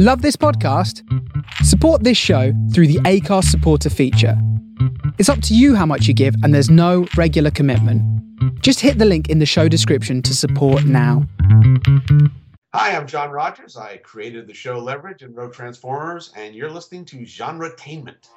Love 0.00 0.22
this 0.22 0.36
podcast? 0.36 1.02
Support 1.64 2.04
this 2.04 2.16
show 2.16 2.52
through 2.72 2.86
the 2.86 3.00
Acast 3.00 3.46
supporter 3.46 3.90
feature. 3.90 4.40
It's 5.18 5.28
up 5.28 5.42
to 5.42 5.56
you 5.56 5.74
how 5.74 5.86
much 5.86 6.06
you 6.06 6.14
give, 6.14 6.36
and 6.44 6.54
there's 6.54 6.70
no 6.70 7.08
regular 7.16 7.50
commitment. 7.50 8.00
Just 8.62 8.78
hit 8.78 8.98
the 8.98 9.04
link 9.04 9.28
in 9.28 9.40
the 9.40 9.44
show 9.44 9.66
description 9.66 10.22
to 10.22 10.36
support 10.36 10.84
now. 10.84 11.26
Hi, 12.72 12.96
I'm 12.96 13.08
John 13.08 13.32
Rogers. 13.32 13.76
I 13.76 13.96
created 13.96 14.46
the 14.46 14.54
show 14.54 14.78
Leverage 14.78 15.22
and 15.22 15.34
wrote 15.34 15.52
Transformers, 15.52 16.32
and 16.36 16.54
you're 16.54 16.70
listening 16.70 17.04
to 17.06 17.16
Genretainment. 17.16 18.28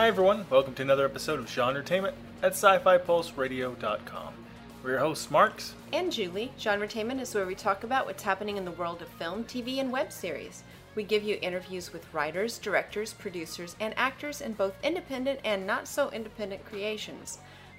Hi 0.00 0.08
everyone, 0.08 0.46
welcome 0.48 0.72
to 0.76 0.82
another 0.82 1.04
episode 1.04 1.38
of 1.40 1.44
Genretainment 1.44 2.14
at 2.42 2.52
sci-fi-pulse-radio.com. 2.52 4.34
We're 4.82 4.90
your 4.92 4.98
hosts, 4.98 5.30
Marx. 5.30 5.74
and 5.92 6.10
Julie. 6.10 6.50
Genretainment 6.58 7.20
is 7.20 7.34
where 7.34 7.44
we 7.44 7.54
talk 7.54 7.84
about 7.84 8.06
what's 8.06 8.22
happening 8.22 8.56
in 8.56 8.64
the 8.64 8.70
world 8.70 9.02
of 9.02 9.08
film, 9.08 9.44
TV, 9.44 9.78
and 9.78 9.92
web 9.92 10.10
series. 10.10 10.62
We 10.94 11.02
give 11.02 11.22
you 11.22 11.38
interviews 11.42 11.92
with 11.92 12.14
writers, 12.14 12.56
directors, 12.56 13.12
producers, 13.12 13.76
and 13.78 13.92
actors 13.98 14.40
in 14.40 14.54
both 14.54 14.72
independent 14.82 15.40
and 15.44 15.66
not 15.66 15.86
so 15.86 16.08
independent 16.12 16.64
creations. 16.64 17.36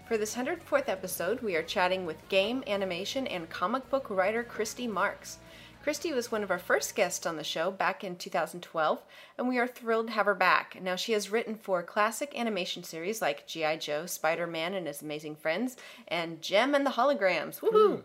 For 0.07 0.15
this 0.15 0.35
104th 0.35 0.89
episode, 0.89 1.41
we 1.41 1.55
are 1.55 1.63
chatting 1.63 2.05
with 2.05 2.29
game, 2.29 2.63
animation, 2.67 3.25
and 3.25 3.49
comic 3.49 3.89
book 3.89 4.11
writer 4.11 4.43
Christy 4.43 4.85
Marx. 4.85 5.39
Christy 5.83 6.13
was 6.13 6.31
one 6.31 6.43
of 6.43 6.51
our 6.51 6.59
first 6.59 6.95
guests 6.95 7.25
on 7.25 7.37
the 7.37 7.43
show 7.43 7.71
back 7.71 8.03
in 8.03 8.15
2012, 8.15 9.03
and 9.35 9.47
we 9.47 9.57
are 9.57 9.65
thrilled 9.65 10.07
to 10.07 10.13
have 10.13 10.27
her 10.27 10.35
back. 10.35 10.77
Now, 10.79 10.95
she 10.95 11.13
has 11.13 11.31
written 11.31 11.55
for 11.55 11.81
classic 11.81 12.37
animation 12.37 12.83
series 12.83 13.19
like 13.19 13.47
G.I. 13.47 13.77
Joe, 13.77 14.05
Spider 14.05 14.45
Man 14.45 14.75
and 14.75 14.85
His 14.85 15.01
Amazing 15.01 15.37
Friends, 15.37 15.77
and 16.07 16.39
Jem 16.39 16.75
and 16.75 16.85
the 16.85 16.91
Holograms. 16.91 17.61
Woohoo! 17.61 17.95
Hmm. 17.95 18.01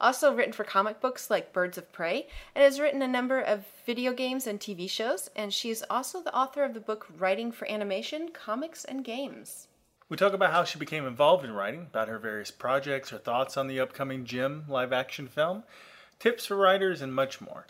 Also 0.00 0.34
written 0.34 0.52
for 0.52 0.64
comic 0.64 1.00
books 1.00 1.30
like 1.30 1.52
Birds 1.52 1.78
of 1.78 1.92
Prey, 1.92 2.26
and 2.56 2.64
has 2.64 2.80
written 2.80 3.00
a 3.00 3.06
number 3.06 3.38
of 3.40 3.64
video 3.86 4.12
games 4.12 4.48
and 4.48 4.58
TV 4.58 4.90
shows, 4.90 5.30
and 5.36 5.54
she 5.54 5.70
is 5.70 5.84
also 5.88 6.20
the 6.20 6.34
author 6.36 6.64
of 6.64 6.74
the 6.74 6.80
book 6.80 7.06
Writing 7.16 7.52
for 7.52 7.70
Animation, 7.70 8.30
Comics, 8.32 8.84
and 8.84 9.04
Games. 9.04 9.68
We 10.08 10.16
talk 10.16 10.32
about 10.32 10.50
how 10.50 10.64
she 10.64 10.80
became 10.80 11.06
involved 11.06 11.44
in 11.44 11.52
writing, 11.52 11.82
about 11.82 12.08
her 12.08 12.18
various 12.18 12.50
projects, 12.50 13.10
her 13.10 13.18
thoughts 13.18 13.56
on 13.56 13.68
the 13.68 13.78
upcoming 13.78 14.24
Jem 14.24 14.64
live-action 14.66 15.28
film, 15.28 15.62
tips 16.20 16.46
for 16.46 16.56
writers, 16.56 17.02
and 17.02 17.12
much 17.12 17.40
more. 17.40 17.66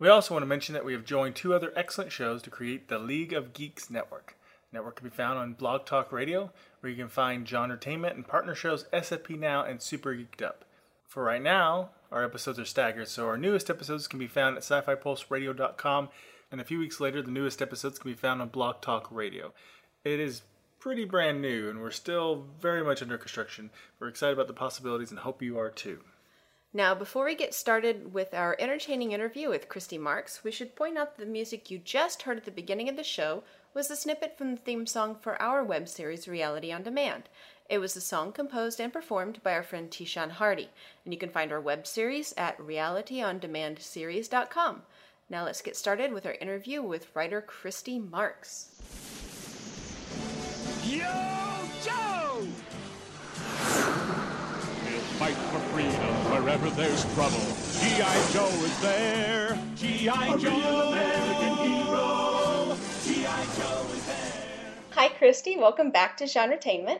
We 0.00 0.08
also 0.08 0.34
want 0.34 0.42
to 0.42 0.48
mention 0.48 0.72
that 0.72 0.84
we 0.84 0.94
have 0.94 1.04
joined 1.04 1.36
two 1.36 1.54
other 1.54 1.72
excellent 1.76 2.10
shows 2.10 2.42
to 2.42 2.50
create 2.50 2.88
the 2.88 2.98
League 2.98 3.32
of 3.32 3.52
Geeks 3.52 3.90
Network. 3.90 4.36
The 4.72 4.78
network 4.78 4.96
can 4.96 5.08
be 5.08 5.14
found 5.14 5.38
on 5.38 5.52
Blog 5.52 5.86
Talk 5.86 6.10
Radio, 6.10 6.50
where 6.80 6.90
you 6.90 6.96
can 6.96 7.08
find 7.08 7.46
Genretainment 7.46 8.14
and 8.14 8.26
partner 8.26 8.56
shows 8.56 8.86
SFP 8.92 9.38
Now 9.38 9.62
and 9.62 9.80
Super 9.80 10.14
Geeked 10.14 10.42
Up. 10.42 10.64
For 11.06 11.22
right 11.22 11.42
now, 11.42 11.90
our 12.10 12.24
episodes 12.24 12.58
are 12.58 12.64
staggered, 12.64 13.06
so 13.06 13.26
our 13.26 13.38
newest 13.38 13.70
episodes 13.70 14.08
can 14.08 14.18
be 14.18 14.26
found 14.26 14.56
at 14.56 14.64
sci-fi-pulse-radio.com, 14.64 16.08
and 16.50 16.60
a 16.60 16.64
few 16.64 16.78
weeks 16.78 16.98
later, 16.98 17.22
the 17.22 17.30
newest 17.30 17.62
episodes 17.62 17.98
can 17.98 18.10
be 18.10 18.16
found 18.16 18.42
on 18.42 18.48
Blog 18.48 18.80
Talk 18.80 19.08
Radio. 19.12 19.52
It 20.04 20.18
is 20.18 20.42
pretty 20.80 21.04
brand 21.04 21.40
new, 21.40 21.70
and 21.70 21.80
we're 21.80 21.90
still 21.90 22.46
very 22.60 22.82
much 22.82 23.00
under 23.00 23.16
construction. 23.16 23.70
We're 24.00 24.08
excited 24.08 24.34
about 24.34 24.48
the 24.48 24.54
possibilities 24.54 25.10
and 25.10 25.20
hope 25.20 25.40
you 25.40 25.58
are 25.58 25.70
too. 25.70 26.00
Now, 26.76 26.92
before 26.92 27.26
we 27.26 27.36
get 27.36 27.54
started 27.54 28.12
with 28.12 28.34
our 28.34 28.56
entertaining 28.58 29.12
interview 29.12 29.48
with 29.48 29.68
Christy 29.68 29.96
Marx, 29.96 30.42
we 30.42 30.50
should 30.50 30.74
point 30.74 30.98
out 30.98 31.16
that 31.16 31.24
the 31.24 31.30
music 31.30 31.70
you 31.70 31.78
just 31.78 32.22
heard 32.22 32.36
at 32.36 32.44
the 32.44 32.50
beginning 32.50 32.88
of 32.88 32.96
the 32.96 33.04
show 33.04 33.44
was 33.72 33.92
a 33.92 33.96
snippet 33.96 34.36
from 34.36 34.50
the 34.50 34.60
theme 34.60 34.84
song 34.84 35.14
for 35.14 35.40
our 35.40 35.62
web 35.62 35.86
series 35.86 36.26
Reality 36.26 36.72
on 36.72 36.82
Demand. 36.82 37.28
It 37.70 37.78
was 37.78 37.94
a 37.94 38.00
song 38.00 38.32
composed 38.32 38.80
and 38.80 38.92
performed 38.92 39.40
by 39.44 39.52
our 39.52 39.62
friend 39.62 39.88
Tishan 39.88 40.32
Hardy, 40.32 40.68
and 41.04 41.14
you 41.14 41.20
can 41.20 41.30
find 41.30 41.52
our 41.52 41.60
web 41.60 41.86
series 41.86 42.34
at 42.36 42.58
realityondemandseries.com. 42.58 44.82
Now 45.30 45.44
let's 45.44 45.62
get 45.62 45.76
started 45.76 46.12
with 46.12 46.26
our 46.26 46.34
interview 46.40 46.82
with 46.82 47.06
writer 47.14 47.40
Christy 47.40 48.00
Marx. 48.00 48.70
Yo, 50.84 51.06
Joe! 51.84 52.48
We'll 54.84 55.00
fight 55.18 55.36
for 55.36 55.60
freedom 55.72 56.13
wherever 56.42 56.68
there's 56.70 57.04
trouble. 57.14 57.38
G.I. 57.80 58.32
Joe 58.32 58.48
is 58.64 58.80
there. 58.80 59.58
G.I. 59.76 60.36
Joe, 60.38 60.88
American 60.88 61.56
hero. 61.58 62.76
G.I. 63.04 63.44
Joe 63.56 63.86
is 63.92 64.06
there. 64.06 64.74
Hi, 64.90 65.08
Christy. 65.10 65.56
Welcome 65.56 65.90
back 65.90 66.16
to 66.18 66.24
Genretainment. 66.24 66.98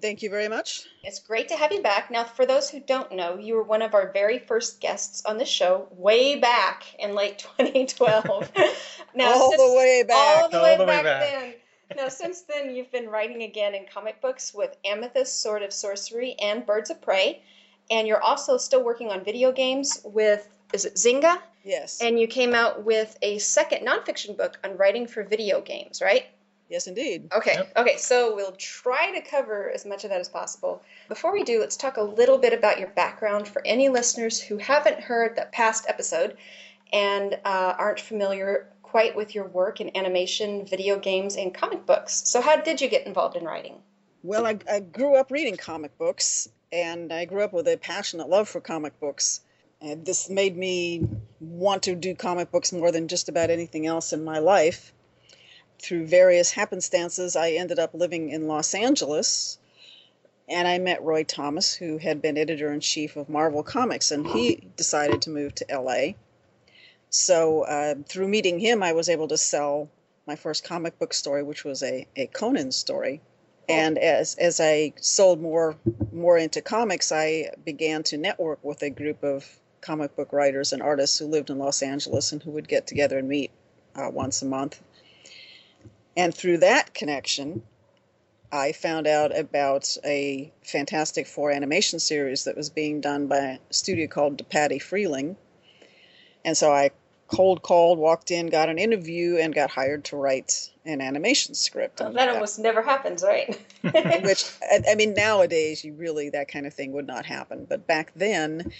Thank 0.00 0.22
you 0.22 0.30
very 0.30 0.48
much. 0.48 0.84
It's 1.04 1.20
great 1.20 1.48
to 1.48 1.56
have 1.56 1.72
you 1.72 1.80
back. 1.80 2.10
Now, 2.10 2.24
for 2.24 2.44
those 2.44 2.68
who 2.68 2.80
don't 2.80 3.12
know, 3.12 3.38
you 3.38 3.54
were 3.54 3.62
one 3.62 3.82
of 3.82 3.94
our 3.94 4.10
very 4.12 4.38
first 4.40 4.80
guests 4.80 5.24
on 5.24 5.38
the 5.38 5.46
show 5.46 5.86
way 5.92 6.38
back 6.40 6.84
in 6.98 7.14
late 7.14 7.38
2012. 7.58 8.50
now, 9.14 9.32
All 9.32 9.50
the 9.52 9.74
way 9.76 10.02
back. 10.06 10.42
All 10.42 10.48
the, 10.50 10.58
All 10.58 10.62
way, 10.64 10.76
the 10.76 10.82
way 10.84 10.86
back, 10.86 11.04
back. 11.04 11.20
then. 11.30 11.54
Now, 11.96 12.08
since 12.08 12.42
then, 12.42 12.74
you've 12.74 12.90
been 12.90 13.08
writing 13.08 13.42
again 13.44 13.76
in 13.76 13.86
comic 13.86 14.20
books 14.20 14.52
with 14.52 14.76
Amethyst, 14.84 15.40
Sword 15.40 15.62
of 15.62 15.72
Sorcery, 15.72 16.34
and 16.42 16.66
Birds 16.66 16.90
of 16.90 17.00
Prey. 17.00 17.42
And 17.90 18.08
you're 18.08 18.22
also 18.22 18.56
still 18.56 18.82
working 18.82 19.10
on 19.10 19.24
video 19.24 19.52
games 19.52 20.00
with, 20.04 20.48
is 20.72 20.84
it 20.84 20.94
Zynga? 20.94 21.38
Yes. 21.64 22.00
And 22.00 22.18
you 22.18 22.26
came 22.26 22.54
out 22.54 22.84
with 22.84 23.16
a 23.22 23.38
second 23.38 23.86
nonfiction 23.86 24.36
book 24.36 24.58
on 24.64 24.76
writing 24.76 25.06
for 25.06 25.22
video 25.22 25.60
games, 25.60 26.00
right? 26.02 26.26
yes, 26.68 26.88
indeed. 26.88 27.28
Okay, 27.32 27.54
Yep. 27.54 27.72
okay, 27.76 27.96
so 27.96 28.34
we'll 28.34 28.50
try 28.58 29.12
to 29.12 29.20
cover 29.20 29.70
as 29.70 29.86
much 29.86 30.02
of 30.02 30.10
that 30.10 30.18
as 30.20 30.28
possible. 30.28 30.82
Before 31.08 31.32
we 31.32 31.44
do, 31.44 31.60
let's 31.60 31.76
talk 31.76 31.96
a 31.96 32.02
little 32.02 32.38
bit 32.38 32.52
about 32.52 32.80
your 32.80 32.88
background 32.88 33.46
for 33.46 33.62
any 33.64 33.88
listeners 33.88 34.40
who 34.40 34.56
haven't 34.58 34.98
heard 34.98 35.36
that 35.36 35.52
past 35.52 35.86
episode 35.88 36.36
and 36.92 37.34
uh, 37.44 37.74
aren't 37.78 38.00
familiar 38.00 38.66
quite 38.82 39.14
with 39.14 39.32
your 39.32 39.46
work 39.46 39.80
in 39.80 39.96
animation, 39.96 40.66
video 40.66 40.98
games, 40.98 41.36
and 41.36 41.54
comic 41.54 41.86
books. 41.86 42.22
So, 42.24 42.40
how 42.40 42.56
did 42.56 42.80
you 42.80 42.88
get 42.88 43.06
involved 43.06 43.36
in 43.36 43.44
writing? 43.44 43.80
Well, 44.24 44.44
I, 44.44 44.58
I 44.68 44.80
grew 44.80 45.14
up 45.14 45.30
reading 45.30 45.56
comic 45.56 45.96
books, 45.98 46.48
and 46.72 47.12
I 47.12 47.24
grew 47.24 47.42
up 47.42 47.52
with 47.52 47.68
a 47.68 47.76
passionate 47.76 48.28
love 48.28 48.48
for 48.48 48.60
comic 48.60 48.98
books. 49.00 49.40
And 49.80 50.04
this 50.04 50.28
made 50.28 50.56
me 50.56 51.06
want 51.40 51.84
to 51.84 51.94
do 51.94 52.14
comic 52.14 52.50
books 52.50 52.72
more 52.72 52.90
than 52.90 53.08
just 53.08 53.28
about 53.28 53.50
anything 53.50 53.86
else 53.86 54.12
in 54.12 54.24
my 54.24 54.38
life. 54.38 54.92
Through 55.78 56.06
various 56.06 56.52
happenstances, 56.52 57.36
I 57.36 57.52
ended 57.52 57.78
up 57.78 57.92
living 57.92 58.30
in 58.30 58.48
Los 58.48 58.74
Angeles, 58.74 59.58
and 60.48 60.66
I 60.66 60.78
met 60.78 61.02
Roy 61.02 61.24
Thomas, 61.24 61.74
who 61.74 61.98
had 61.98 62.22
been 62.22 62.38
editor 62.38 62.72
in 62.72 62.80
chief 62.80 63.16
of 63.16 63.28
Marvel 63.28 63.62
Comics, 63.62 64.10
and 64.10 64.26
he 64.26 64.66
decided 64.76 65.22
to 65.22 65.30
move 65.30 65.54
to 65.56 65.66
LA. 65.70 66.14
So, 67.10 67.62
uh, 67.62 67.96
through 68.08 68.28
meeting 68.28 68.58
him, 68.58 68.82
I 68.82 68.92
was 68.92 69.08
able 69.08 69.28
to 69.28 69.36
sell 69.36 69.90
my 70.26 70.36
first 70.36 70.64
comic 70.64 70.98
book 70.98 71.12
story, 71.12 71.42
which 71.42 71.64
was 71.64 71.82
a, 71.82 72.06
a 72.16 72.26
Conan 72.26 72.72
story. 72.72 73.20
And 73.68 73.98
as 73.98 74.36
as 74.36 74.60
I 74.60 74.92
sold 75.00 75.40
more 75.40 75.76
more 76.12 76.38
into 76.38 76.62
comics, 76.62 77.10
I 77.10 77.50
began 77.64 78.02
to 78.04 78.16
network 78.16 78.62
with 78.62 78.82
a 78.82 78.90
group 78.90 79.24
of 79.24 79.44
comic 79.80 80.14
book 80.16 80.32
writers 80.32 80.72
and 80.72 80.82
artists 80.82 81.18
who 81.18 81.26
lived 81.26 81.50
in 81.50 81.58
Los 81.58 81.82
Angeles 81.82 82.32
and 82.32 82.42
who 82.42 82.52
would 82.52 82.68
get 82.68 82.86
together 82.86 83.18
and 83.18 83.28
meet 83.28 83.50
uh, 83.94 84.10
once 84.10 84.42
a 84.42 84.46
month. 84.46 84.80
And 86.16 86.34
through 86.34 86.58
that 86.58 86.94
connection, 86.94 87.62
I 88.50 88.72
found 88.72 89.06
out 89.06 89.36
about 89.36 89.96
a 90.04 90.52
Fantastic 90.62 91.26
Four 91.26 91.50
animation 91.50 91.98
series 91.98 92.44
that 92.44 92.56
was 92.56 92.70
being 92.70 93.00
done 93.00 93.26
by 93.26 93.36
a 93.36 93.58
studio 93.70 94.06
called 94.06 94.38
DePatie 94.38 94.82
Freleng. 94.82 95.36
And 96.44 96.56
so 96.56 96.72
I 96.72 96.90
cold 97.28 97.62
called, 97.62 97.98
walked 97.98 98.30
in, 98.30 98.46
got 98.46 98.68
an 98.68 98.78
interview, 98.78 99.36
and 99.36 99.54
got 99.54 99.70
hired 99.70 100.04
to 100.04 100.16
write 100.16 100.70
an 100.84 101.00
animation 101.00 101.54
script. 101.54 102.00
Well, 102.00 102.08
And 102.10 102.18
that 102.18 102.28
almost 102.28 102.58
never 102.58 102.82
happens, 102.82 103.22
right? 103.22 103.58
which 103.82 104.44
I, 104.62 104.82
I 104.90 104.94
mean 104.96 105.14
nowadays 105.14 105.84
you 105.84 105.92
really 105.94 106.30
that 106.30 106.48
kind 106.48 106.66
of 106.66 106.74
thing 106.74 106.92
would 106.92 107.06
not 107.06 107.24
happen 107.24 107.66
but 107.68 107.86
back 107.86 108.10
then 108.16 108.72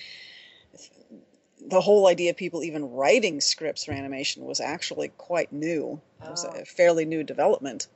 the 1.68 1.80
whole 1.80 2.06
idea 2.08 2.30
of 2.30 2.36
people 2.36 2.62
even 2.64 2.90
writing 2.90 3.40
scripts 3.40 3.84
for 3.84 3.92
animation 3.92 4.44
was 4.44 4.60
actually 4.60 5.08
quite 5.16 5.52
new 5.52 6.00
it 6.24 6.30
was 6.30 6.44
Oh. 6.44 6.60
a 6.60 6.64
fairly 6.64 7.04
new 7.04 7.22
development 7.22 7.86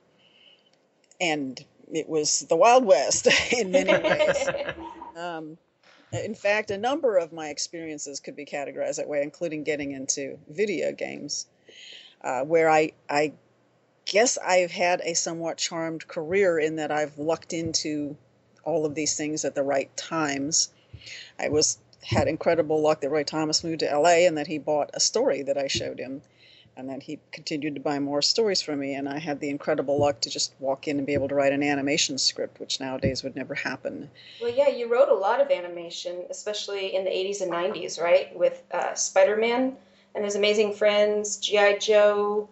and 1.20 1.64
it 1.92 2.08
was 2.08 2.40
the 2.48 2.56
wild 2.56 2.84
west 2.84 3.26
in 3.52 3.72
many 3.72 3.92
ways 3.98 4.48
um, 5.16 5.58
in 6.12 6.34
fact 6.34 6.70
a 6.70 6.78
number 6.78 7.16
of 7.16 7.32
my 7.32 7.48
experiences 7.48 8.20
could 8.20 8.36
be 8.36 8.44
categorized 8.44 8.96
that 8.96 9.08
way 9.08 9.22
including 9.22 9.62
getting 9.62 9.92
into 9.92 10.38
video 10.48 10.92
games 10.92 11.46
uh, 12.22 12.42
where 12.42 12.68
I, 12.68 12.92
I 13.08 13.32
guess 14.04 14.38
I've 14.38 14.70
had 14.70 15.00
a 15.04 15.14
somewhat 15.14 15.56
charmed 15.56 16.06
career 16.06 16.58
in 16.58 16.76
that 16.76 16.90
I've 16.90 17.18
lucked 17.18 17.52
into 17.52 18.16
all 18.64 18.84
of 18.84 18.94
these 18.94 19.16
things 19.16 19.44
at 19.44 19.54
the 19.54 19.62
right 19.62 19.94
times. 19.96 20.70
I 21.38 21.48
was 21.48 21.78
had 22.02 22.28
incredible 22.28 22.80
luck 22.80 23.00
that 23.00 23.10
Roy 23.10 23.24
Thomas 23.24 23.62
moved 23.62 23.80
to 23.80 23.98
LA 23.98 24.26
and 24.26 24.36
that 24.38 24.46
he 24.46 24.58
bought 24.58 24.90
a 24.94 25.00
story 25.00 25.42
that 25.42 25.56
I 25.56 25.66
showed 25.66 25.98
him. 25.98 26.22
And 26.76 26.88
then 26.88 27.00
he 27.00 27.18
continued 27.32 27.74
to 27.74 27.80
buy 27.80 27.98
more 27.98 28.22
stories 28.22 28.62
from 28.62 28.80
me, 28.80 28.94
and 28.94 29.08
I 29.08 29.18
had 29.18 29.40
the 29.40 29.50
incredible 29.50 29.98
luck 29.98 30.20
to 30.22 30.30
just 30.30 30.54
walk 30.60 30.88
in 30.88 30.98
and 30.98 31.06
be 31.06 31.14
able 31.14 31.28
to 31.28 31.34
write 31.34 31.52
an 31.52 31.62
animation 31.62 32.16
script, 32.16 32.58
which 32.58 32.80
nowadays 32.80 33.22
would 33.22 33.36
never 33.36 33.54
happen. 33.54 34.10
Well, 34.40 34.52
yeah, 34.54 34.68
you 34.68 34.90
wrote 34.90 35.08
a 35.08 35.14
lot 35.14 35.40
of 35.40 35.50
animation, 35.50 36.24
especially 36.30 36.94
in 36.94 37.04
the 37.04 37.10
80s 37.10 37.42
and 37.42 37.52
90s, 37.52 38.00
right? 38.00 38.34
With 38.34 38.62
uh, 38.72 38.94
Spider 38.94 39.36
Man 39.36 39.76
and 40.14 40.24
His 40.24 40.36
Amazing 40.36 40.74
Friends, 40.74 41.36
G.I. 41.36 41.78
Joe. 41.78 42.48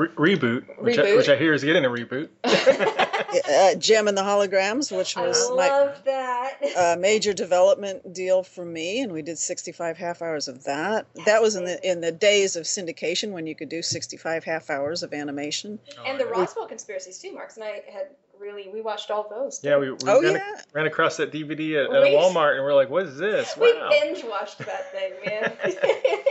Re- 0.00 0.36
reboot, 0.36 0.64
which 0.78 0.98
I, 0.98 1.14
which 1.14 1.28
I 1.28 1.36
hear 1.36 1.52
is 1.52 1.62
getting 1.62 1.84
a 1.84 1.90
reboot. 1.90 2.30
uh, 2.44 3.74
Jem 3.74 4.08
and 4.08 4.16
the 4.16 4.22
Holograms, 4.22 4.96
which 4.96 5.14
I 5.14 5.26
was 5.26 5.50
my 5.50 5.92
that. 6.06 6.56
uh, 6.74 6.96
major 6.98 7.34
development 7.34 8.14
deal 8.14 8.42
for 8.42 8.64
me, 8.64 9.02
and 9.02 9.12
we 9.12 9.20
did 9.20 9.36
65 9.36 9.98
half 9.98 10.22
hours 10.22 10.48
of 10.48 10.64
that. 10.64 11.04
That 11.26 11.42
was 11.42 11.54
in 11.54 11.66
the 11.66 11.86
in 11.86 12.00
the 12.00 12.12
days 12.12 12.56
of 12.56 12.64
syndication 12.64 13.32
when 13.32 13.46
you 13.46 13.54
could 13.54 13.68
do 13.68 13.82
65 13.82 14.42
half 14.42 14.70
hours 14.70 15.02
of 15.02 15.12
animation. 15.12 15.78
and 16.06 16.18
the 16.18 16.24
Roswell 16.24 16.66
conspiracies, 16.66 17.18
too. 17.18 17.34
Marx 17.34 17.56
and 17.56 17.64
I 17.64 17.82
had 17.92 18.08
really, 18.40 18.68
we 18.72 18.80
watched 18.80 19.10
all 19.10 19.28
those. 19.28 19.60
yeah, 19.62 19.76
we, 19.76 19.90
we 19.90 19.96
Oh, 20.08 20.20
ran, 20.22 20.32
yeah. 20.34 20.60
ran 20.72 20.86
across 20.86 21.16
that 21.18 21.30
DVD 21.32 21.84
at, 21.84 21.92
at 21.94 22.02
We- 22.02 22.10
Walmart, 22.16 22.54
and 22.56 22.64
we're 22.64 22.74
like, 22.74 22.88
"What 22.90 23.06
is 23.06 23.16
this?" 23.18 23.56
We 23.60 23.72
Wow. 23.74 23.90
binge 23.90 24.24
watched 24.24 24.58
that 24.58 24.90
thing, 24.92 25.12
man. 25.24 25.52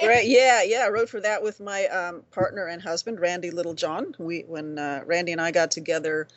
Right, 0.01 0.25
yeah, 0.25 0.63
yeah. 0.63 0.85
I 0.85 0.89
wrote 0.89 1.09
for 1.09 1.19
that 1.19 1.43
with 1.43 1.59
my 1.59 1.85
um, 1.87 2.23
partner 2.31 2.67
and 2.67 2.81
husband, 2.81 3.19
Randy 3.19 3.51
Littlejohn. 3.51 4.15
We 4.17 4.41
when 4.47 4.79
uh, 4.79 5.01
Randy 5.05 5.33
and 5.33 5.41
I 5.41 5.51
got 5.51 5.71
together 5.71 6.27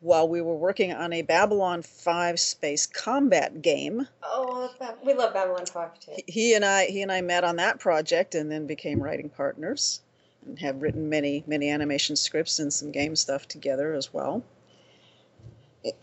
while 0.00 0.26
we 0.26 0.40
were 0.40 0.56
working 0.56 0.92
on 0.92 1.12
a 1.12 1.20
Babylon 1.22 1.82
5 1.82 2.40
space 2.40 2.86
combat 2.86 3.60
game. 3.62 4.08
oh, 4.24 4.70
we 5.04 5.12
love 5.14 5.32
Babylon 5.34 5.66
5 5.66 6.00
too. 6.00 6.12
He 6.26 6.54
and 6.54 6.64
I 6.64 6.86
he 6.86 7.02
and 7.02 7.12
I 7.12 7.20
met 7.20 7.44
on 7.44 7.56
that 7.56 7.78
project 7.78 8.34
and 8.34 8.50
then 8.50 8.66
became 8.66 9.00
writing 9.02 9.28
partners 9.28 10.00
and 10.46 10.58
have 10.58 10.80
written 10.82 11.08
many 11.10 11.44
many 11.46 11.68
animation 11.70 12.16
scripts 12.16 12.58
and 12.58 12.72
some 12.72 12.90
game 12.90 13.14
stuff 13.16 13.46
together 13.46 13.92
as 13.92 14.12
well. 14.14 14.42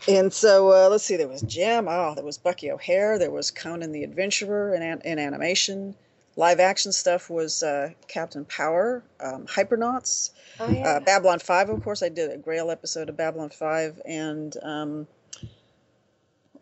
And 0.08 0.34
so 0.34 0.72
uh, 0.72 0.90
let's 0.90 1.04
see, 1.06 1.16
there 1.16 1.28
was 1.28 1.42
Jem. 1.42 1.88
Oh, 1.88 2.14
there 2.16 2.24
was 2.26 2.38
Bucky 2.38 2.70
O'Hare. 2.72 3.18
There 3.18 3.32
was 3.32 3.50
Conan 3.52 3.92
the 3.94 4.04
Adventurer 4.04 4.74
in, 4.74 4.82
in 4.82 5.20
animation. 5.20 5.96
Live 6.36 6.60
action 6.60 6.92
stuff 6.92 7.30
was 7.30 7.64
uh, 7.64 7.92
Captain 8.08 8.46
Power, 8.46 9.04
um, 9.20 9.46
Hypernauts, 9.48 10.32
Oh, 10.60 10.70
yeah. 10.70 10.88
uh, 10.88 11.00
Babylon 11.02 11.40
5, 11.40 11.70
of 11.70 11.84
course. 11.84 12.02
I 12.04 12.10
did 12.10 12.32
a 12.32 12.38
Grail 12.38 12.72
episode 12.72 13.10
of 13.10 13.18
Babylon 13.18 13.50
5 13.50 14.02
and, 14.06 14.56
um, 14.64 15.08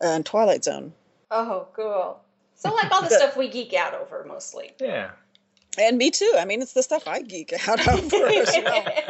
and 0.02 0.26
Twilight 0.26 0.64
Zone. 0.64 0.94
oh, 1.32 1.68
cool. 1.74 2.20
So, 2.56 2.74
like 2.74 2.92
all 2.92 3.02
the 3.04 3.10
The- 3.10 3.16
stuff 3.18 3.38
we 3.38 3.50
geek 3.50 3.74
out 3.74 3.94
over 3.94 4.24
mostly. 4.28 4.72
Yeah. 4.80 5.12
And 5.80 5.98
me 6.00 6.10
too. 6.10 6.34
I 6.40 6.46
mean, 6.46 6.62
it's 6.64 6.74
the 6.74 6.82
stuff 6.82 7.08
I 7.08 7.22
geek 7.22 7.54
out 7.68 7.88
over 7.88 8.26
as 8.28 8.52
well. 8.64 8.86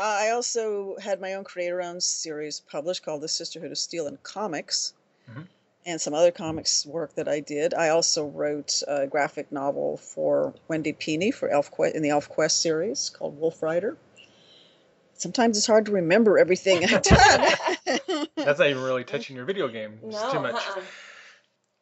Uh, 0.00 0.16
I 0.18 0.30
also 0.30 0.96
had 0.96 1.20
my 1.20 1.34
own 1.34 1.44
creator-owned 1.44 2.02
series 2.02 2.60
published 2.60 3.04
called 3.04 3.20
The 3.20 3.28
Sisterhood 3.28 3.70
of 3.70 3.76
Steel 3.76 4.06
and 4.06 4.22
Comics, 4.22 4.94
Mhm. 5.28 5.46
and 5.84 6.00
some 6.00 6.14
other 6.14 6.30
comics 6.30 6.86
work 6.86 7.14
that 7.16 7.28
I 7.28 7.40
did. 7.40 7.74
I 7.74 7.90
also 7.90 8.26
wrote 8.26 8.82
a 8.88 9.06
graphic 9.06 9.52
novel 9.52 9.98
for 9.98 10.54
Wendy 10.68 10.94
Pini 10.94 11.34
for 11.34 11.50
ElfQuest 11.50 11.92
in 11.94 12.00
the 12.00 12.08
ElfQuest 12.08 12.52
series 12.52 13.10
called 13.10 13.38
Wolf 13.38 13.62
Rider. 13.62 13.98
Sometimes 15.18 15.58
it's 15.58 15.66
hard 15.66 15.84
to 15.84 15.92
remember 15.92 16.38
everything 16.38 16.82
I've 16.82 17.02
done. 17.02 17.54
That's 18.36 18.58
not 18.58 18.68
even 18.70 18.82
really 18.82 19.04
touching 19.12 19.36
your 19.36 19.44
video 19.44 19.68
game. 19.68 20.00
It's 20.02 20.22
no, 20.22 20.32
too 20.32 20.40
much. 20.40 20.54
uh-uh. 20.54 20.80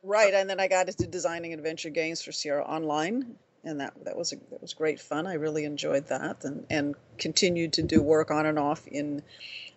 right, 0.02 0.34
and 0.34 0.50
then 0.50 0.58
I 0.58 0.66
got 0.66 0.88
into 0.88 1.06
designing 1.06 1.54
adventure 1.54 1.90
games 1.90 2.20
for 2.20 2.32
Sierra 2.32 2.64
Online, 2.64 3.36
and 3.64 3.80
that 3.80 3.92
that 4.04 4.16
was 4.16 4.32
a, 4.32 4.36
that 4.50 4.60
was 4.60 4.74
great 4.74 5.00
fun. 5.00 5.26
I 5.26 5.34
really 5.34 5.64
enjoyed 5.64 6.08
that, 6.08 6.44
and 6.44 6.66
and 6.70 6.94
continued 7.18 7.74
to 7.74 7.82
do 7.82 8.02
work 8.02 8.30
on 8.30 8.46
and 8.46 8.58
off 8.58 8.86
in 8.86 9.22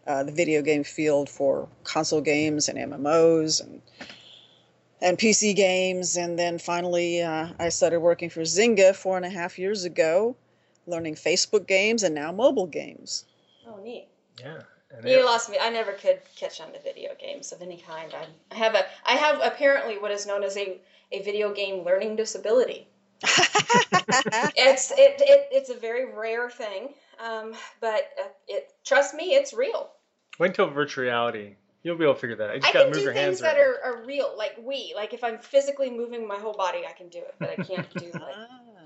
uh, 0.08 0.24
the 0.24 0.32
video 0.32 0.62
game 0.62 0.84
field 0.84 1.30
for 1.30 1.68
console 1.84 2.22
games 2.22 2.70
and 2.70 2.78
MMOs 2.78 3.62
and 3.62 3.82
and 5.02 5.18
PC 5.18 5.56
games, 5.56 6.16
and 6.16 6.38
then 6.38 6.60
finally 6.60 7.22
uh, 7.22 7.50
I 7.60 7.70
started 7.70 8.00
working 8.00 8.30
for 8.30 8.42
Zynga 8.42 8.96
four 8.96 9.18
and 9.18 9.26
a 9.26 9.30
half 9.30 9.58
years 9.58 9.84
ago, 9.84 10.36
learning 10.86 11.16
Facebook 11.16 11.68
games 11.68 12.04
and 12.04 12.14
now 12.14 12.32
mobile 12.32 12.68
games. 12.68 13.26
Oh, 13.68 13.78
neat. 13.82 14.08
Yeah. 14.40 14.62
And 14.96 15.08
You 15.08 15.26
lost 15.26 15.50
me. 15.50 15.58
I 15.60 15.70
never 15.70 15.94
could 15.94 16.20
catch 16.36 16.60
on 16.60 16.74
to 16.74 16.82
video 16.82 17.12
games 17.20 17.52
of 17.52 17.62
any 17.62 17.78
kind. 17.78 18.14
I, 18.14 18.26
I 18.52 18.56
have 18.56 18.76
a, 18.76 18.86
I 19.06 19.14
have 19.14 19.40
apparently 19.42 19.98
what 19.98 20.12
is 20.12 20.28
known 20.28 20.44
as 20.44 20.58
a, 20.58 20.78
a 21.12 21.22
video 21.22 21.54
game 21.54 21.86
learning 21.86 22.16
disability. 22.18 22.88
It's 24.56 24.92
it, 24.92 25.16
it 25.20 25.48
it's 25.52 25.70
a 25.70 25.76
very 25.76 26.14
rare 26.14 26.50
thing, 26.50 26.94
um, 27.24 27.54
but 27.80 28.10
uh, 28.20 28.28
it 28.48 28.72
trust 28.86 29.14
me, 29.14 29.36
it's 29.36 29.54
real. 29.54 29.90
Wait 30.40 30.48
until 30.48 30.68
virtual 30.68 31.04
reality. 31.04 31.56
You'll 31.84 31.98
be 31.98 32.04
able 32.04 32.14
to 32.14 32.20
figure 32.20 32.36
that 32.38 32.50
out. 32.50 32.56
You 32.56 32.62
just 32.62 32.70
I 32.76 32.78
gotta 32.78 32.86
can 32.86 32.94
move 32.94 33.00
do 33.00 33.04
your 33.06 33.14
things 33.14 33.40
hands 33.40 33.40
that 33.42 33.58
around. 33.58 33.66
are, 33.66 34.02
are 34.02 34.06
real, 34.06 34.34
like 34.38 34.56
we. 34.64 34.94
Like 34.96 35.14
if 35.14 35.24
I'm 35.24 35.40
physically 35.40 35.90
moving 35.90 36.28
my 36.28 36.38
whole 36.38 36.54
body, 36.54 36.82
I 36.88 36.92
can 36.94 37.08
do 37.10 37.20
it, 37.20 37.34
but 37.40 37.50
I 37.50 37.56
can't 37.56 37.90
do 37.98 38.06
like 38.22 38.36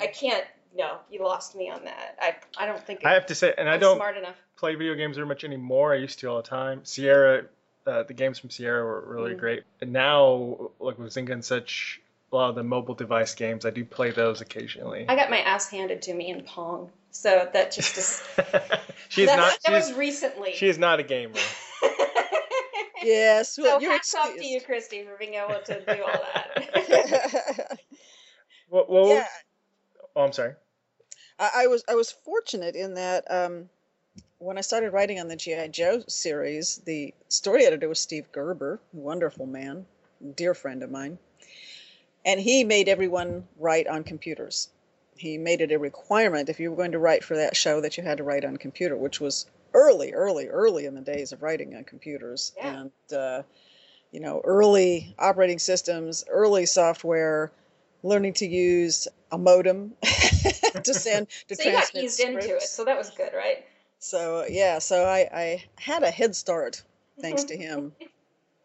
I 0.01 0.07
can't. 0.07 0.45
No, 0.77 0.97
you 1.09 1.23
lost 1.23 1.55
me 1.55 1.69
on 1.69 1.83
that. 1.85 2.17
I 2.21 2.35
I 2.57 2.65
don't 2.65 2.85
think 2.85 3.05
I 3.05 3.13
have 3.13 3.25
to 3.27 3.35
say, 3.35 3.53
and 3.57 3.69
I 3.69 3.73
I'm 3.75 3.79
don't 3.79 3.97
smart 3.97 4.17
enough. 4.17 4.35
play 4.57 4.75
video 4.75 4.95
games 4.95 5.15
very 5.17 5.27
much 5.27 5.43
anymore. 5.43 5.93
I 5.93 5.97
used 5.97 6.19
to 6.19 6.27
all 6.29 6.37
the 6.37 6.43
time. 6.47 6.83
Sierra, 6.83 7.45
uh, 7.87 8.03
the 8.03 8.13
games 8.13 8.39
from 8.39 8.49
Sierra 8.49 8.83
were 8.83 9.01
really 9.07 9.33
Mm. 9.35 9.39
great. 9.39 9.63
And 9.81 9.93
now, 9.93 10.71
like 10.79 10.97
with 10.99 11.13
Zynga 11.13 11.31
and 11.31 11.43
such, 11.45 12.01
a 12.31 12.35
lot 12.35 12.49
of 12.49 12.55
the 12.55 12.63
mobile 12.63 12.95
device 12.95 13.33
games, 13.35 13.65
I 13.65 13.69
do 13.69 13.85
play 13.85 14.11
those 14.11 14.41
occasionally. 14.41 15.05
I 15.07 15.15
got 15.15 15.29
my 15.29 15.39
ass 15.39 15.69
handed 15.69 16.01
to 16.03 16.13
me 16.13 16.29
in 16.29 16.41
Pong, 16.43 16.91
so 17.11 17.49
that 17.53 17.71
just 17.71 17.97
is. 17.97 18.23
she 19.09 19.23
is 19.23 19.29
that, 19.29 19.37
not. 19.37 19.57
that 19.63 19.67
She 19.67 19.71
was 19.71 19.93
recently. 19.93 20.53
she 20.53 20.67
is 20.67 20.77
not 20.77 20.99
a 20.99 21.03
gamer. 21.03 21.33
yes, 23.03 23.55
so 23.55 23.63
well, 23.63 23.81
you're 23.81 23.91
hats 23.91 24.13
off 24.15 24.35
to 24.35 24.45
you, 24.45 24.61
Christy, 24.61 25.03
for 25.03 25.17
being 25.17 25.35
able 25.35 25.59
to 25.65 25.81
do 25.85 26.03
all 26.03 26.19
that. 26.33 27.79
What, 28.67 28.89
what, 28.89 29.09
yeah, 29.09 29.27
Oh, 30.15 30.23
I'm 30.23 30.31
sorry. 30.31 30.53
I, 31.37 31.49
I 31.55 31.67
was 31.67 31.83
I 31.89 31.95
was 31.95 32.11
fortunate 32.11 32.75
in 32.75 32.93
that 32.93 33.29
um, 33.29 33.69
when 34.37 34.57
I 34.57 34.61
started 34.61 34.93
writing 34.93 35.19
on 35.19 35.27
the 35.27 35.35
GI 35.35 35.69
Joe 35.69 36.03
series, 36.07 36.77
the 36.85 37.13
story 37.27 37.65
editor 37.65 37.89
was 37.89 37.99
Steve 37.99 38.31
Gerber, 38.31 38.79
wonderful 38.93 39.45
man, 39.45 39.85
dear 40.35 40.53
friend 40.53 40.83
of 40.83 40.91
mine, 40.91 41.17
and 42.25 42.39
he 42.39 42.63
made 42.63 42.89
everyone 42.89 43.47
write 43.57 43.87
on 43.87 44.03
computers. 44.03 44.69
He 45.15 45.37
made 45.37 45.61
it 45.61 45.71
a 45.71 45.79
requirement 45.79 46.49
if 46.49 46.59
you 46.59 46.69
were 46.71 46.75
going 46.75 46.91
to 46.91 46.99
write 46.99 47.23
for 47.23 47.37
that 47.37 47.55
show 47.55 47.79
that 47.81 47.95
you 47.97 48.03
had 48.03 48.17
to 48.17 48.23
write 48.23 48.43
on 48.43 48.57
computer, 48.57 48.97
which 48.97 49.21
was 49.21 49.45
early, 49.73 50.11
early, 50.13 50.47
early 50.47 50.85
in 50.85 50.95
the 50.95 51.01
days 51.01 51.31
of 51.31 51.41
writing 51.41 51.75
on 51.75 51.83
computers, 51.85 52.51
Yeah. 52.57 52.81
and 52.81 52.91
uh, 53.17 53.43
you 54.11 54.19
know, 54.19 54.41
early 54.43 55.15
operating 55.19 55.59
systems, 55.59 56.25
early 56.29 56.65
software, 56.65 57.51
learning 58.03 58.33
to 58.33 58.47
use 58.47 59.07
a 59.31 59.37
modem 59.37 59.93
to 60.83 60.93
send 60.93 61.27
to 61.47 61.55
so 61.55 61.63
you 61.63 61.71
got 61.71 61.89
transmit 61.89 62.03
eased 62.03 62.19
into 62.19 62.55
it, 62.55 62.61
so 62.63 62.85
that 62.85 62.97
was 62.97 63.09
good, 63.11 63.31
right? 63.35 63.65
So 63.99 64.45
yeah, 64.49 64.79
so 64.79 65.05
I, 65.05 65.27
I 65.33 65.63
had 65.77 66.03
a 66.03 66.11
head 66.11 66.35
start 66.35 66.83
thanks 67.19 67.43
to 67.45 67.57
him. 67.57 67.93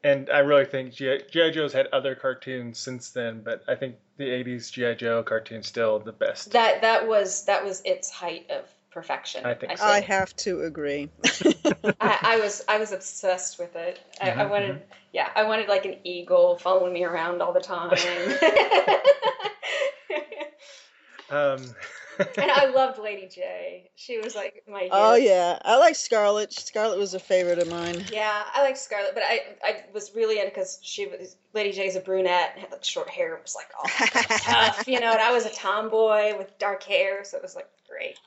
And 0.02 0.30
I 0.30 0.38
really 0.38 0.64
think 0.64 0.94
G.I. 0.94 1.18
G.I. 1.30 1.50
Joe's 1.50 1.72
had 1.72 1.86
other 1.88 2.14
cartoons 2.14 2.78
since 2.78 3.10
then, 3.10 3.42
but 3.42 3.62
I 3.68 3.74
think 3.74 3.96
the 4.16 4.30
80s 4.30 4.70
G.I. 4.70 4.94
Joe 4.94 5.22
cartoon's 5.22 5.66
still 5.66 5.98
the 5.98 6.12
best. 6.12 6.52
That 6.52 6.80
that 6.80 7.06
was 7.06 7.44
that 7.44 7.64
was 7.64 7.82
its 7.84 8.10
height 8.10 8.50
of 8.50 8.64
perfection. 8.90 9.44
I 9.44 9.54
think 9.54 9.76
so. 9.76 9.84
I 9.84 10.00
have 10.00 10.34
to 10.36 10.62
agree. 10.62 11.10
I, 12.00 12.18
I 12.22 12.40
was 12.40 12.64
I 12.66 12.78
was 12.78 12.92
obsessed 12.92 13.58
with 13.58 13.76
it. 13.76 14.00
I, 14.20 14.30
I 14.30 14.34
Mhm, 14.34 14.50
wanted 14.50 14.82
yeah, 15.12 15.28
I 15.34 15.44
wanted 15.44 15.68
like 15.68 15.84
an 15.84 15.96
eagle 16.04 16.56
following 16.56 16.94
me 16.94 17.04
around 17.04 17.42
all 17.42 17.52
the 17.52 17.60
time. 17.60 17.90
Um, 21.30 21.74
and 22.36 22.50
I 22.50 22.66
loved 22.66 22.98
Lady 22.98 23.26
Jaye. 23.26 23.88
She 23.96 24.18
was 24.18 24.34
like 24.34 24.62
my 24.68 24.80
hero. 24.80 24.90
Oh 24.92 25.14
yeah, 25.14 25.58
I 25.64 25.78
like 25.78 25.94
Scarlett. 25.94 26.52
Scarlett 26.52 26.98
was 26.98 27.14
a 27.14 27.20
favorite 27.20 27.58
of 27.58 27.68
mine. 27.68 28.04
Yeah, 28.12 28.42
I 28.52 28.62
like 28.62 28.76
Scarlett, 28.76 29.14
but 29.14 29.22
I 29.26 29.40
I 29.64 29.84
was 29.92 30.14
really 30.14 30.38
into 30.38 30.50
because 30.50 30.78
she 30.82 31.06
was 31.06 31.36
Lady 31.54 31.76
Jaye's 31.76 31.96
a 31.96 32.00
brunette 32.00 32.52
and 32.54 32.62
had 32.62 32.70
like 32.70 32.84
short 32.84 33.08
hair. 33.08 33.34
It 33.34 33.42
was 33.42 33.56
like 33.56 33.68
all 33.78 33.88
tough, 34.38 34.86
you 34.86 35.00
know. 35.00 35.12
And 35.12 35.20
I 35.20 35.32
was 35.32 35.46
a 35.46 35.50
tomboy 35.50 36.36
with 36.36 36.58
dark 36.58 36.82
hair, 36.82 37.24
so 37.24 37.36
it 37.36 37.42
was 37.42 37.54
like 37.54 37.68
great. 37.88 38.18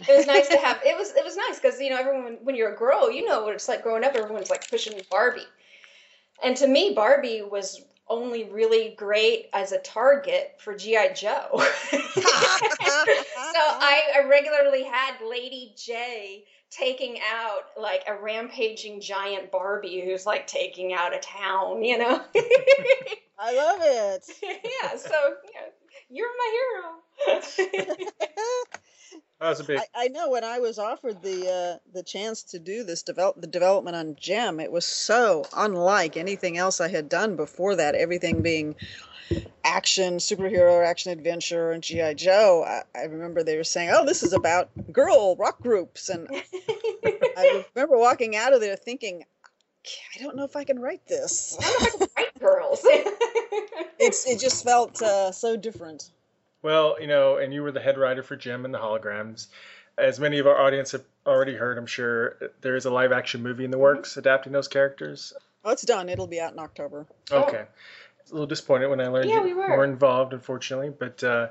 It 0.00 0.16
was 0.16 0.26
nice 0.26 0.48
to 0.48 0.58
have. 0.58 0.80
It 0.84 0.96
was 0.96 1.14
it 1.14 1.24
was 1.24 1.36
nice 1.36 1.58
because 1.60 1.80
you 1.80 1.90
know 1.90 1.98
everyone 1.98 2.38
when 2.42 2.56
you're 2.56 2.72
a 2.72 2.76
girl, 2.76 3.10
you 3.10 3.24
know 3.24 3.44
what 3.44 3.54
it's 3.54 3.68
like 3.68 3.82
growing 3.82 4.04
up. 4.04 4.14
Everyone's 4.14 4.50
like 4.50 4.68
pushing 4.68 5.00
Barbie, 5.10 5.46
and 6.42 6.56
to 6.56 6.66
me, 6.66 6.92
Barbie 6.94 7.42
was 7.42 7.82
only 8.08 8.44
really 8.44 8.94
great 8.96 9.48
as 9.52 9.72
a 9.72 9.78
target 9.78 10.56
for 10.58 10.74
GI 10.74 11.14
Joe. 11.14 11.48
so 11.90 12.00
I, 13.60 14.02
I 14.16 14.28
regularly 14.28 14.84
had 14.84 15.16
Lady 15.26 15.74
Jaye 15.76 16.44
taking 16.70 17.18
out 17.32 17.62
like 17.80 18.04
a 18.08 18.20
rampaging 18.20 19.00
giant 19.00 19.50
Barbie 19.50 20.02
who's 20.04 20.26
like 20.26 20.46
taking 20.46 20.92
out 20.92 21.14
a 21.14 21.18
town, 21.18 21.82
you 21.84 21.98
know? 21.98 22.20
I 23.38 23.54
love 23.54 23.80
it. 23.82 24.24
yeah, 24.42 24.96
so 24.96 25.34
yeah, 25.54 25.70
you're 26.08 26.28
my 26.38 26.50
hero. 27.30 28.80
That 29.44 29.50
was 29.50 29.60
a 29.60 29.64
big. 29.64 29.78
I, 29.78 30.04
I 30.04 30.08
know 30.08 30.30
when 30.30 30.42
I 30.42 30.58
was 30.58 30.78
offered 30.78 31.20
the 31.20 31.50
uh, 31.50 31.78
the 31.92 32.02
chance 32.02 32.42
to 32.44 32.58
do 32.58 32.82
this 32.82 33.02
develop 33.02 33.38
the 33.38 33.46
development 33.46 33.94
on 33.94 34.16
Jem, 34.18 34.58
it 34.58 34.72
was 34.72 34.86
so 34.86 35.44
unlike 35.54 36.16
anything 36.16 36.56
else 36.56 36.80
I 36.80 36.88
had 36.88 37.10
done 37.10 37.36
before 37.36 37.76
that. 37.76 37.94
Everything 37.94 38.40
being 38.40 38.74
action, 39.62 40.16
superhero, 40.16 40.82
action 40.82 41.12
adventure, 41.12 41.72
and 41.72 41.82
GI 41.82 42.14
Joe. 42.14 42.64
I, 42.66 42.98
I 42.98 43.02
remember 43.02 43.42
they 43.42 43.58
were 43.58 43.64
saying, 43.64 43.90
"Oh, 43.92 44.06
this 44.06 44.22
is 44.22 44.32
about 44.32 44.70
girl 44.90 45.36
rock 45.36 45.60
groups," 45.60 46.08
and 46.08 46.26
I 47.04 47.64
remember 47.74 47.98
walking 47.98 48.36
out 48.36 48.54
of 48.54 48.62
there 48.62 48.76
thinking, 48.76 49.24
I 50.16 50.22
don't 50.22 50.36
know 50.36 50.44
if 50.44 50.56
I 50.56 50.64
can 50.64 50.78
write 50.78 51.06
this. 51.06 51.58
Right, 52.16 52.40
girls. 52.40 52.86
It's 53.96 54.26
it 54.26 54.40
just 54.40 54.64
felt 54.64 55.00
uh, 55.00 55.32
so 55.32 55.56
different. 55.56 56.10
Well, 56.64 56.96
you 56.98 57.06
know, 57.06 57.36
and 57.36 57.52
you 57.52 57.62
were 57.62 57.72
the 57.72 57.80
head 57.80 57.98
writer 57.98 58.22
for 58.22 58.36
Jem 58.36 58.64
and 58.64 58.72
the 58.72 58.78
Holograms. 58.78 59.48
As 59.98 60.18
many 60.18 60.38
of 60.38 60.46
our 60.46 60.58
audience 60.58 60.92
have 60.92 61.04
already 61.26 61.54
heard, 61.54 61.76
I'm 61.76 61.84
sure 61.84 62.38
there 62.62 62.74
is 62.74 62.86
a 62.86 62.90
live 62.90 63.12
action 63.12 63.42
movie 63.42 63.66
in 63.66 63.70
the 63.70 63.76
works 63.76 64.16
adapting 64.16 64.52
those 64.54 64.66
characters. 64.66 65.34
Oh, 65.62 65.72
it's 65.72 65.82
done. 65.82 66.08
It'll 66.08 66.26
be 66.26 66.40
out 66.40 66.54
in 66.54 66.58
October. 66.58 67.06
Okay. 67.30 67.66
It's 68.18 68.30
a 68.30 68.34
little 68.34 68.46
disappointed 68.46 68.88
when 68.88 68.98
I 68.98 69.08
learned 69.08 69.28
Yeah, 69.28 69.36
you 69.36 69.42
we 69.42 69.52
were. 69.52 69.76
were 69.76 69.84
involved, 69.84 70.32
unfortunately. 70.32 70.88
But 70.88 71.22
uh, 71.22 71.48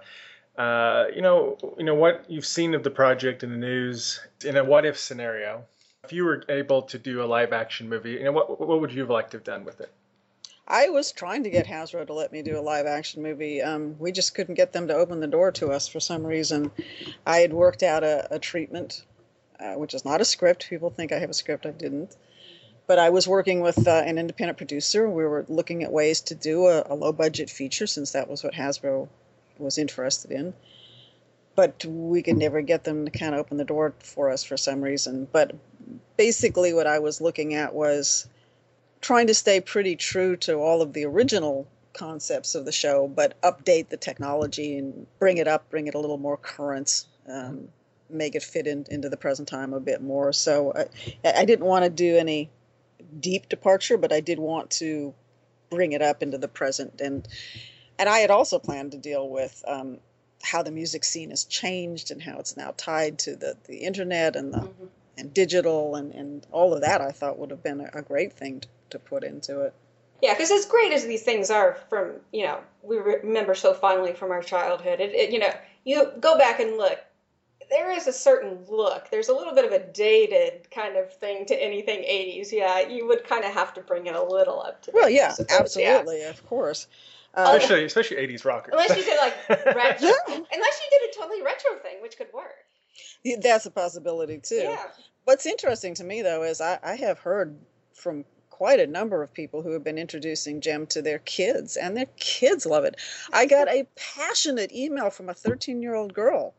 uh, 0.58 1.06
you 1.16 1.22
know, 1.22 1.58
you 1.78 1.84
know 1.84 1.96
what 1.96 2.26
you've 2.28 2.46
seen 2.46 2.74
of 2.74 2.82
the 2.82 2.90
project 2.90 3.44
in 3.44 3.52
the 3.52 3.58
news 3.58 4.20
in 4.44 4.58
a 4.58 4.64
what 4.64 4.84
if 4.84 4.98
scenario. 4.98 5.64
If 6.04 6.12
you 6.12 6.26
were 6.26 6.44
able 6.50 6.82
to 6.82 6.98
do 6.98 7.22
a 7.22 7.26
live 7.26 7.54
action 7.54 7.88
movie, 7.88 8.14
you 8.14 8.24
know 8.24 8.32
what 8.32 8.60
what 8.60 8.82
would 8.82 8.92
you 8.92 9.02
have 9.02 9.12
liked 9.12 9.32
to 9.32 9.38
have 9.38 9.44
done 9.44 9.64
with 9.64 9.80
it? 9.80 9.92
I 10.68 10.90
was 10.90 11.12
trying 11.12 11.44
to 11.44 11.50
get 11.50 11.68
Hasbro 11.68 12.08
to 12.08 12.14
let 12.14 12.32
me 12.32 12.42
do 12.42 12.58
a 12.58 12.62
live 12.62 12.86
action 12.86 13.22
movie. 13.22 13.62
Um, 13.62 13.98
we 14.00 14.14
just 14.14 14.34
couldn't 14.34 14.56
get 14.56 14.72
them 14.72 14.88
to 14.88 14.94
open 14.94 15.20
the 15.20 15.28
door 15.28 15.52
to 15.54 15.72
us 15.72 15.88
for 15.88 16.00
some 16.00 16.26
reason. 16.26 16.72
I 17.26 17.40
had 17.40 17.52
worked 17.52 17.84
out 17.84 18.04
a, 18.04 18.34
a 18.34 18.40
treatment, 18.40 19.04
uh, 19.60 19.74
which 19.74 19.94
is 19.94 20.06
not 20.06 20.22
a 20.22 20.26
script. 20.26 20.70
People 20.70 20.90
think 20.90 21.12
I 21.12 21.20
have 21.20 21.30
a 21.30 21.34
script. 21.34 21.66
I 21.66 21.72
didn't. 21.72 22.16
But 22.88 22.98
I 22.98 23.10
was 23.10 23.28
working 23.28 23.60
with 23.60 23.88
uh, 23.88 24.04
an 24.06 24.18
independent 24.18 24.58
producer. 24.58 25.10
We 25.10 25.26
were 25.26 25.46
looking 25.50 25.84
at 25.84 25.92
ways 25.92 26.22
to 26.22 26.36
do 26.36 26.68
a, 26.68 26.86
a 26.90 26.96
low 26.96 27.12
budget 27.12 27.50
feature 27.50 27.88
since 27.88 28.12
that 28.12 28.30
was 28.30 28.44
what 28.44 28.54
Hasbro 28.54 29.10
was 29.58 29.78
interested 29.78 30.32
in. 30.32 30.54
But 31.56 31.86
we 31.86 32.24
could 32.24 32.38
never 32.38 32.62
get 32.62 32.86
them 32.86 33.06
to 33.06 33.12
kind 33.12 33.36
of 33.36 33.42
open 33.42 33.58
the 33.58 33.66
door 33.66 33.94
for 34.00 34.30
us 34.30 34.44
for 34.44 34.56
some 34.58 34.82
reason. 34.82 35.28
But 35.30 35.56
basically, 36.16 36.74
what 36.74 36.88
I 36.88 37.00
was 37.00 37.20
looking 37.20 37.54
at 37.54 37.74
was 37.74 38.28
trying 39.04 39.28
to 39.28 39.34
stay 39.34 39.60
pretty 39.62 39.96
true 39.96 40.38
to 40.38 40.56
all 40.56 40.82
of 40.82 40.94
the 40.94 41.06
original 41.06 41.68
concepts 41.94 42.56
of 42.56 42.66
the 42.66 42.72
show, 42.72 43.08
but 43.08 43.40
update 43.42 43.90
the 43.90 43.98
technology 43.98 44.78
and 44.78 45.06
bring 45.20 45.38
it 45.38 45.48
up, 45.48 45.70
bring 45.70 45.88
it 45.88 45.94
a 45.94 46.00
little 46.00 46.18
more 46.18 46.38
current, 46.38 47.06
um, 47.28 47.68
make 48.10 48.34
it 48.34 48.42
fit 48.42 48.66
in, 48.66 48.86
into 48.90 49.10
the 49.10 49.18
present 49.18 49.48
time 49.48 49.74
a 49.74 49.80
bit 49.80 50.02
more. 50.02 50.32
So 50.34 50.74
I, 51.24 51.42
I 51.42 51.46
didn't 51.46 51.66
want 51.66 51.84
to 51.84 51.90
do 51.90 52.18
any 52.18 52.50
deep 53.20 53.50
departure, 53.50 53.98
but 53.98 54.12
I 54.12 54.22
did 54.22 54.40
want 54.40 54.72
to 54.72 55.14
bring 55.70 55.92
it 55.92 56.02
up 56.02 56.24
into 56.24 56.38
the 56.38 56.48
present. 56.48 57.02
And 57.02 57.28
and 58.00 58.10
I 58.10 58.20
had 58.20 58.32
also 58.32 58.58
planned 58.58 58.94
to 58.94 58.98
deal 58.98 59.30
with 59.30 59.64
um, 59.68 60.00
how 60.42 60.64
the 60.64 60.72
music 60.72 61.04
scene 61.04 61.30
has 61.30 61.44
changed 61.44 62.10
and 62.10 62.22
how 62.22 62.40
it's 62.40 62.58
now 62.58 62.74
tied 62.76 63.20
to 63.20 63.36
the, 63.36 63.56
the 63.66 63.78
internet 63.78 64.36
and 64.36 64.52
the 64.54 64.68
and 65.24 65.34
digital 65.34 65.96
and, 65.96 66.14
and 66.14 66.46
all 66.52 66.74
of 66.74 66.82
that. 66.82 67.02
I 67.02 67.10
thought 67.12 67.40
would 67.40 67.50
have 67.50 67.64
been 67.64 67.82
a, 67.82 67.90
a 67.94 68.02
great 68.02 68.34
thing 68.34 68.60
to, 68.60 68.68
to 68.92 69.00
put 69.00 69.24
into 69.24 69.62
it. 69.62 69.74
Yeah, 70.22 70.34
because 70.34 70.52
as 70.52 70.66
great 70.66 70.94
as 70.94 71.06
these 71.06 71.24
things 71.24 71.50
are 71.50 71.78
from, 71.90 72.14
you 72.32 72.46
know, 72.46 72.60
we 72.82 72.98
remember 72.98 73.56
so 73.56 73.74
fondly 73.74 74.14
from 74.14 74.32
our 74.32 74.42
childhood, 74.42 75.00
it, 75.00 75.14
it, 75.14 75.32
you 75.32 75.40
know, 75.40 75.52
you 75.84 76.12
go 76.20 76.38
back 76.38 76.60
and 76.62 76.78
look, 76.78 77.00
there 77.70 77.92
is 77.92 78.08
a 78.08 78.14
certain 78.14 78.60
look. 78.70 79.10
There's 79.10 79.30
a 79.30 79.34
little 79.34 79.54
bit 79.54 79.66
of 79.66 79.72
a 79.72 79.80
dated 79.80 80.70
kind 80.72 80.96
of 80.96 81.12
thing 81.14 81.46
to 81.48 81.56
anything 81.62 82.00
80s. 82.04 82.52
Yeah, 82.52 82.88
you 82.88 83.08
would 83.08 83.24
kind 83.26 83.44
of 83.44 83.52
have 83.54 83.74
to 83.74 83.82
bring 83.82 84.08
it 84.08 84.16
a 84.16 84.24
little 84.24 84.62
up 84.62 84.82
to 84.84 84.92
Well, 84.94 85.08
date, 85.10 85.16
I 85.16 85.18
yeah, 85.18 85.32
suppose, 85.32 85.76
yeah. 85.78 85.98
absolutely, 85.98 86.24
of 86.24 86.46
course. 86.48 86.88
Uh, 87.36 87.56
Especially 87.58 87.84
especially 87.86 88.18
80s 88.18 88.46
rockers. 88.46 88.74
Unless 88.74 88.96
you 88.96 89.04
did 89.04 89.18
like 89.20 89.34
retro, 89.50 90.08
Yeah. 90.08 90.14
unless 90.28 90.80
you 90.82 91.00
did 91.00 91.10
a 91.10 91.20
totally 91.20 91.42
retro 91.42 91.78
thing, 91.82 92.02
which 92.02 92.16
could 92.16 92.32
work. 92.34 92.54
That's 93.42 93.66
a 93.66 93.72
possibility 93.72 94.40
too. 94.40 94.62
Yeah. 94.64 94.86
What's 95.26 95.46
interesting 95.46 95.94
to 95.96 96.04
me 96.04 96.22
though 96.22 96.44
is 96.44 96.62
I, 96.62 96.80
I 96.84 96.96
have 96.96 97.20
heard 97.20 97.58
from 97.94 98.26
quite 98.50 98.80
a 98.80 98.88
number 98.88 99.24
of 99.24 99.34
people 99.34 99.62
who 99.62 99.72
have 99.72 99.84
been 99.84 99.98
introducing 99.98 100.62
Jem 100.62 100.86
to 100.88 101.02
their 101.02 101.20
kids, 101.20 101.76
and 101.76 101.98
their 101.98 102.08
kids 102.18 102.66
love 102.66 102.86
it. 102.86 102.96
I 103.32 103.46
got 103.46 103.68
a 103.68 103.88
passionate 103.96 104.72
email 104.72 105.10
from 105.10 105.30
a 105.30 105.34
13 105.34 105.82
year 105.82 105.96
old 105.96 106.14
girl 106.14 106.54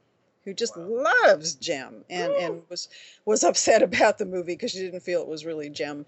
who 0.45 0.53
just 0.53 0.77
loves 0.77 1.55
Jem 1.55 2.05
and, 2.11 2.33
and 2.33 2.63
was 2.69 2.89
was 3.25 3.45
upset 3.51 3.83
about 3.83 4.19
the 4.19 4.27
movie 4.27 4.55
because 4.55 4.73
she 4.73 4.81
didn't 4.81 5.01
feel 5.01 5.23
it 5.23 5.29
was 5.29 5.45
really 5.45 5.71
Jem, 5.71 6.07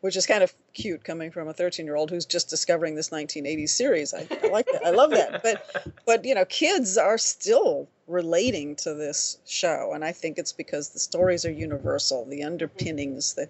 which 0.00 0.16
is 0.16 0.26
kind 0.26 0.42
of 0.42 0.54
cute 0.74 1.04
coming 1.04 1.30
from 1.30 1.48
a 1.48 1.52
13 1.52 1.86
year 1.86 1.96
old 1.96 2.10
who's 2.10 2.26
just 2.26 2.50
discovering 2.50 2.94
this 2.94 3.10
1980s 3.10 3.70
series. 3.70 4.14
I, 4.14 4.26
I 4.42 4.48
like 4.48 4.66
that. 4.66 4.84
I 4.84 4.90
love 4.90 5.10
that. 5.10 5.42
But 5.42 5.92
but 6.06 6.24
you 6.24 6.34
know, 6.34 6.44
kids 6.44 6.98
are 6.98 7.18
still 7.18 7.88
relating 8.06 8.76
to 8.76 8.94
this 8.94 9.38
show, 9.46 9.92
and 9.94 10.04
I 10.04 10.12
think 10.12 10.38
it's 10.38 10.52
because 10.52 10.90
the 10.90 10.98
stories 10.98 11.44
are 11.44 11.52
universal, 11.52 12.24
the 12.24 12.40
mm-hmm. 12.40 12.46
underpinnings, 12.46 13.34
the 13.34 13.48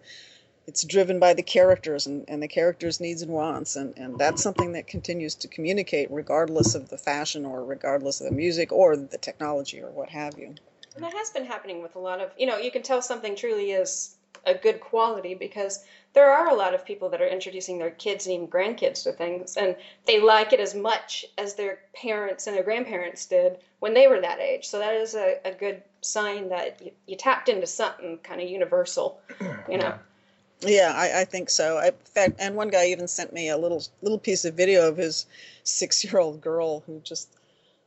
it's 0.69 0.85
driven 0.85 1.19
by 1.19 1.33
the 1.33 1.43
characters 1.43 2.07
and, 2.07 2.27
and 2.29 2.43
the 2.43 2.47
characters' 2.47 3.01
needs 3.01 3.23
and 3.23 3.33
wants, 3.33 3.75
and, 3.75 3.97
and 3.97 4.19
that's 4.19 4.43
something 4.43 4.73
that 4.73 4.87
continues 4.87 5.35
to 5.35 5.49
communicate 5.49 6.11
regardless 6.11 6.75
of 6.75 6.91
the 6.91 6.99
fashion 6.99 7.47
or 7.47 7.65
regardless 7.65 8.21
of 8.21 8.27
the 8.27 8.37
music 8.37 8.71
or 8.71 8.95
the 8.95 9.17
technology 9.17 9.81
or 9.81 9.91
what 9.91 10.11
have 10.11 10.39
you. 10.39 10.55
And 10.95 11.03
that 11.03 11.15
has 11.15 11.31
been 11.31 11.47
happening 11.47 11.81
with 11.83 11.97
a 11.97 11.99
lot 11.99 12.21
of, 12.21 12.31
you 12.37 12.47
know, 12.47 12.59
you 12.59 12.71
can 12.71 12.83
tell 12.83 13.01
something 13.01 13.35
truly 13.35 13.71
is 13.71 14.15
a 14.45 14.53
good 14.53 14.79
quality 14.79 15.35
because 15.35 15.85
there 16.13 16.31
are 16.31 16.49
a 16.49 16.55
lot 16.55 16.75
of 16.75 16.85
people 16.85 17.09
that 17.09 17.23
are 17.23 17.27
introducing 17.27 17.79
their 17.79 17.91
kids 17.91 18.27
and 18.27 18.35
even 18.35 18.49
grandkids 18.49 19.05
to 19.05 19.13
things, 19.13 19.57
and 19.57 19.75
they 20.05 20.21
like 20.21 20.53
it 20.53 20.61
as 20.61 20.75
much 20.75 21.25
as 21.39 21.55
their 21.55 21.79
parents 21.95 22.47
and 22.47 22.55
their 22.55 22.63
grandparents 22.63 23.25
did 23.25 23.57
when 23.79 23.95
they 23.95 24.07
were 24.07 24.21
that 24.21 24.39
age. 24.39 24.67
So 24.67 24.81
that 24.81 24.93
is 24.93 25.15
a, 25.15 25.39
a 25.47 25.53
good 25.53 25.83
sign 26.03 26.51
that 26.51 26.83
you, 26.85 26.91
you 27.07 27.17
tapped 27.17 27.49
into 27.49 27.67
something 27.67 28.19
kind 28.23 28.43
of 28.43 28.51
universal, 28.51 29.19
you 29.67 29.79
know. 29.79 29.85
Yeah, 29.85 29.99
I, 30.67 31.21
I 31.21 31.25
think 31.25 31.51
so. 31.51 31.77
I, 31.77 31.89
in 31.89 31.95
fact, 32.05 32.37
and 32.39 32.57
one 32.57 32.69
guy 32.69 32.87
even 32.87 33.09
sent 33.09 33.33
me 33.33 33.49
a 33.49 33.57
little 33.57 33.83
little 34.03 34.19
piece 34.19 34.45
of 34.45 34.55
video 34.55 34.89
of 34.89 34.97
his 34.97 35.27
six 35.63 36.05
year 36.05 36.19
old 36.19 36.41
girl 36.41 36.81
who 36.81 37.01
just 37.01 37.29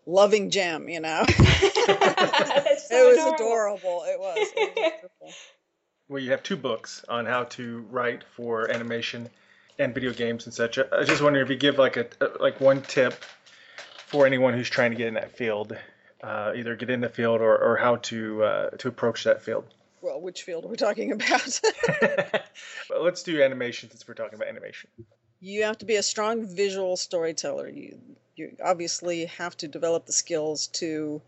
loving 0.05 0.49
Jem. 0.49 0.89
You 0.89 1.01
know, 1.01 1.23
so 1.27 1.35
it 1.37 3.07
was 3.07 3.33
adorable. 3.33 3.33
adorable. 3.33 4.03
It 4.05 4.19
was. 4.19 4.47
It 4.55 5.11
was. 5.21 5.33
Well, 6.09 6.21
you 6.21 6.31
have 6.31 6.43
two 6.43 6.57
books 6.57 7.05
on 7.07 7.25
how 7.25 7.45
to 7.45 7.85
write 7.89 8.25
for 8.35 8.69
animation 8.69 9.29
and 9.79 9.93
video 9.93 10.11
games 10.11 10.45
and 10.45 10.53
such. 10.53 10.77
I 10.77 10.83
was 10.91 11.07
just 11.07 11.21
wondering 11.21 11.45
if 11.45 11.49
you 11.49 11.55
give 11.55 11.77
like 11.77 11.95
a 11.95 12.07
like 12.37 12.59
one 12.59 12.81
tip 12.81 13.13
for 14.07 14.25
anyone 14.25 14.53
who's 14.53 14.69
trying 14.69 14.91
to 14.91 14.97
get 14.97 15.07
in 15.07 15.13
that 15.13 15.37
field, 15.37 15.73
uh, 16.21 16.51
either 16.53 16.75
get 16.75 16.89
in 16.89 16.99
the 16.99 17.07
field 17.07 17.39
or, 17.39 17.57
or 17.57 17.77
how 17.77 17.95
to 17.95 18.43
uh, 18.43 18.69
to 18.71 18.89
approach 18.89 19.23
that 19.23 19.41
field. 19.41 19.63
Well, 20.01 20.19
which 20.19 20.43
field 20.43 20.65
we're 20.65 20.71
we 20.71 20.77
talking 20.77 21.11
about? 21.11 21.59
But 22.89 23.01
let's 23.01 23.23
do 23.23 23.41
animation 23.41 23.89
since 23.89 24.07
we're 24.07 24.15
talking 24.15 24.35
about 24.35 24.47
animation. 24.47 24.89
you 25.39 25.63
have 25.63 25.77
to 25.79 25.85
be 25.85 25.95
a 25.95 26.03
strong 26.03 26.45
visual 26.45 26.97
storyteller. 26.97 27.69
You 27.69 27.99
you 28.35 28.55
obviously 28.63 29.25
have 29.25 29.55
to 29.57 29.67
develop 29.67 30.05
the 30.05 30.13
skills 30.13 30.67
to 30.67 31.21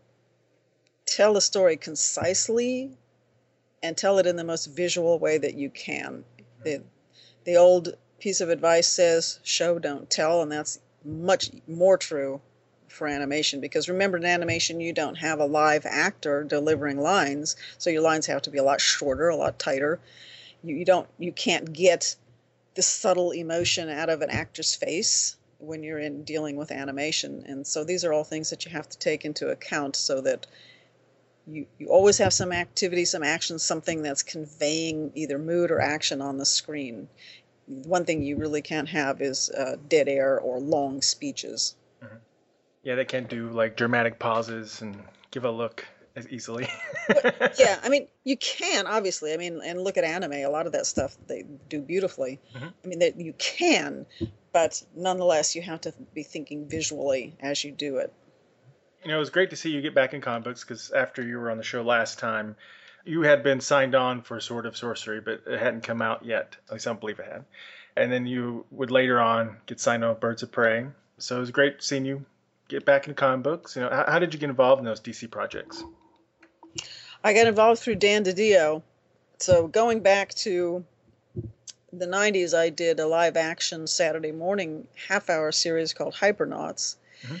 tell 1.06 1.36
a 1.36 1.40
story 1.40 1.76
concisely 1.76 2.90
and 3.82 3.96
tell 3.96 4.18
it 4.18 4.26
in 4.26 4.36
the 4.36 4.44
most 4.44 4.66
visual 4.66 5.18
way 5.18 5.38
that 5.38 5.54
you 5.54 5.70
can. 5.70 6.24
Mm-hmm. 6.38 6.62
The 6.64 6.82
the 7.44 7.56
old 7.56 7.94
piece 8.18 8.40
of 8.40 8.48
advice 8.48 8.88
says 8.88 9.38
show 9.42 9.78
don't 9.78 10.08
tell 10.10 10.42
and 10.42 10.50
that's 10.50 10.80
much 11.04 11.50
more 11.68 11.98
true 11.98 12.40
for 12.94 13.06
animation 13.06 13.60
because 13.60 13.88
remember 13.88 14.16
in 14.16 14.24
animation 14.24 14.80
you 14.80 14.92
don't 14.92 15.16
have 15.16 15.40
a 15.40 15.46
live 15.46 15.84
actor 15.86 16.44
delivering 16.44 16.98
lines 16.98 17.56
so 17.78 17.90
your 17.90 18.02
lines 18.02 18.26
have 18.26 18.42
to 18.42 18.50
be 18.50 18.58
a 18.58 18.62
lot 18.62 18.80
shorter 18.80 19.28
a 19.28 19.36
lot 19.36 19.58
tighter. 19.58 19.98
You, 20.62 20.76
you 20.76 20.84
don't 20.84 21.08
you 21.18 21.32
can't 21.32 21.72
get 21.72 22.16
the 22.74 22.82
subtle 22.82 23.30
emotion 23.30 23.88
out 23.88 24.10
of 24.10 24.22
an 24.22 24.30
actor's 24.30 24.74
face 24.74 25.36
when 25.58 25.82
you're 25.82 25.98
in 25.98 26.24
dealing 26.24 26.56
with 26.56 26.72
animation. 26.72 27.44
And 27.46 27.66
so 27.66 27.84
these 27.84 28.04
are 28.04 28.12
all 28.12 28.24
things 28.24 28.50
that 28.50 28.64
you 28.64 28.72
have 28.72 28.88
to 28.88 28.98
take 28.98 29.24
into 29.24 29.48
account 29.48 29.96
so 29.96 30.20
that 30.22 30.46
you, 31.46 31.66
you 31.78 31.88
always 31.88 32.18
have 32.18 32.32
some 32.32 32.52
activity 32.52 33.04
some 33.04 33.22
action 33.22 33.58
something 33.58 34.02
that's 34.02 34.22
conveying 34.22 35.12
either 35.14 35.38
mood 35.38 35.70
or 35.70 35.80
action 35.80 36.20
on 36.20 36.38
the 36.38 36.46
screen. 36.46 37.08
One 37.66 38.04
thing 38.04 38.22
you 38.22 38.36
really 38.36 38.62
can't 38.62 38.88
have 38.88 39.22
is 39.22 39.50
uh, 39.50 39.76
dead 39.88 40.08
air 40.08 40.38
or 40.38 40.58
long 40.58 41.02
speeches 41.02 41.74
Yeah, 42.84 42.94
they 42.94 43.04
can't 43.04 43.28
do 43.28 43.48
like 43.48 43.76
dramatic 43.76 44.18
pauses 44.18 44.82
and 44.82 45.02
give 45.30 45.44
a 45.44 45.50
look 45.50 45.84
as 46.16 46.28
easily. 46.28 46.68
yeah 47.58 47.80
i 47.82 47.88
mean 47.94 48.06
you 48.22 48.36
can 48.36 48.86
obviously 48.86 49.32
i 49.34 49.36
mean 49.36 49.60
and 49.64 49.80
look 49.82 49.96
at 49.96 50.04
anime 50.04 50.32
a 50.32 50.46
lot 50.46 50.66
of 50.66 50.72
that 50.72 50.86
stuff 50.86 51.16
they 51.26 51.42
do 51.68 51.80
beautifully 51.80 52.38
Mhm. 52.54 52.72
i 52.84 52.86
mean 52.86 52.98
that 53.00 53.18
you 53.18 53.32
can 53.32 54.06
but 54.52 54.80
nonetheless 54.94 55.56
you 55.56 55.62
have 55.62 55.80
to 55.80 55.92
be 56.14 56.22
thinking 56.22 56.68
visually 56.68 57.34
as 57.40 57.64
you 57.64 57.72
do 57.72 57.96
it 57.96 58.12
You 59.02 59.08
know, 59.10 59.16
it 59.16 59.18
was 59.18 59.30
great 59.30 59.50
to 59.50 59.56
see 59.56 59.70
you 59.70 59.82
get 59.82 59.94
back 59.94 60.14
in 60.14 60.20
comic 60.20 60.44
books 60.44 60.62
because 60.62 60.92
after 60.92 61.20
you 61.20 61.38
were 61.40 61.50
on 61.50 61.58
the 61.58 61.64
show 61.64 61.82
last 61.82 62.18
time, 62.20 62.54
you 63.04 63.22
had 63.22 63.42
been 63.42 63.60
signed 63.60 63.94
on 63.94 64.22
for 64.22 64.38
Sword 64.40 64.64
of 64.66 64.76
Sorcery, 64.76 65.20
but 65.20 65.42
it 65.46 65.58
hadn't 65.58 65.82
come 65.82 66.00
out 66.00 66.24
yet. 66.24 66.56
At 66.68 66.72
least 66.74 66.86
I 66.86 66.90
don't 66.90 67.00
believe 67.00 67.18
it 67.18 67.26
had. 67.26 67.44
And 67.96 68.10
then 68.10 68.24
you 68.24 68.64
would 68.70 68.90
later 68.90 69.20
on 69.20 69.56
get 69.66 69.78
signed 69.80 70.04
on 70.04 70.10
with 70.10 70.20
Birds 70.20 70.42
of 70.42 70.52
Prey. 70.52 70.86
So 71.18 71.36
it 71.36 71.40
was 71.40 71.50
great 71.50 71.82
seeing 71.82 72.06
you 72.06 72.24
get 72.68 72.84
back 72.84 73.08
in 73.08 73.14
comic 73.14 73.42
books. 73.42 73.76
You 73.76 73.82
know, 73.82 73.90
how, 73.90 74.12
how 74.12 74.18
did 74.18 74.34
you 74.34 74.40
get 74.40 74.50
involved 74.50 74.80
in 74.80 74.84
those 74.84 75.00
DC 75.00 75.30
projects? 75.30 75.82
I 77.22 77.32
got 77.32 77.46
involved 77.46 77.80
through 77.80 77.96
Dan 77.96 78.24
DiDio. 78.24 78.82
So 79.38 79.66
going 79.66 80.00
back 80.00 80.34
to 80.34 80.84
the 81.92 82.06
90s, 82.06 82.56
I 82.56 82.70
did 82.70 83.00
a 83.00 83.06
live 83.06 83.36
action 83.36 83.86
Saturday 83.86 84.32
morning 84.32 84.86
half 85.08 85.30
hour 85.30 85.52
series 85.52 85.92
called 85.94 86.14
Hypernauts. 86.14 86.96
Mhm. 87.22 87.40